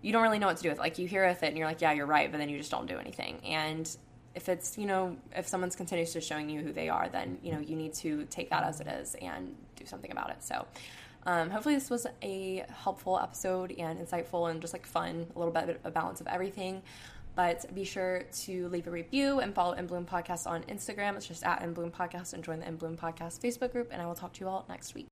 [0.00, 0.80] you don't really know what to do with it.
[0.80, 2.70] like you hear with it and you're like yeah you're right but then you just
[2.70, 3.40] don't do anything.
[3.44, 3.94] And
[4.34, 7.60] if it's you know if someone's continuously showing you who they are then you know
[7.60, 10.42] you need to take that as it is and do something about it.
[10.42, 10.66] So
[11.24, 15.52] um, hopefully this was a helpful episode and insightful and just like fun a little
[15.52, 16.82] bit of a balance of everything
[17.34, 21.16] but be sure to leave a review and follow In Bloom Podcast on Instagram.
[21.16, 23.88] It's just at In Bloom Podcast and join the In Bloom Podcast Facebook group.
[23.90, 25.08] And I will talk to you all next week.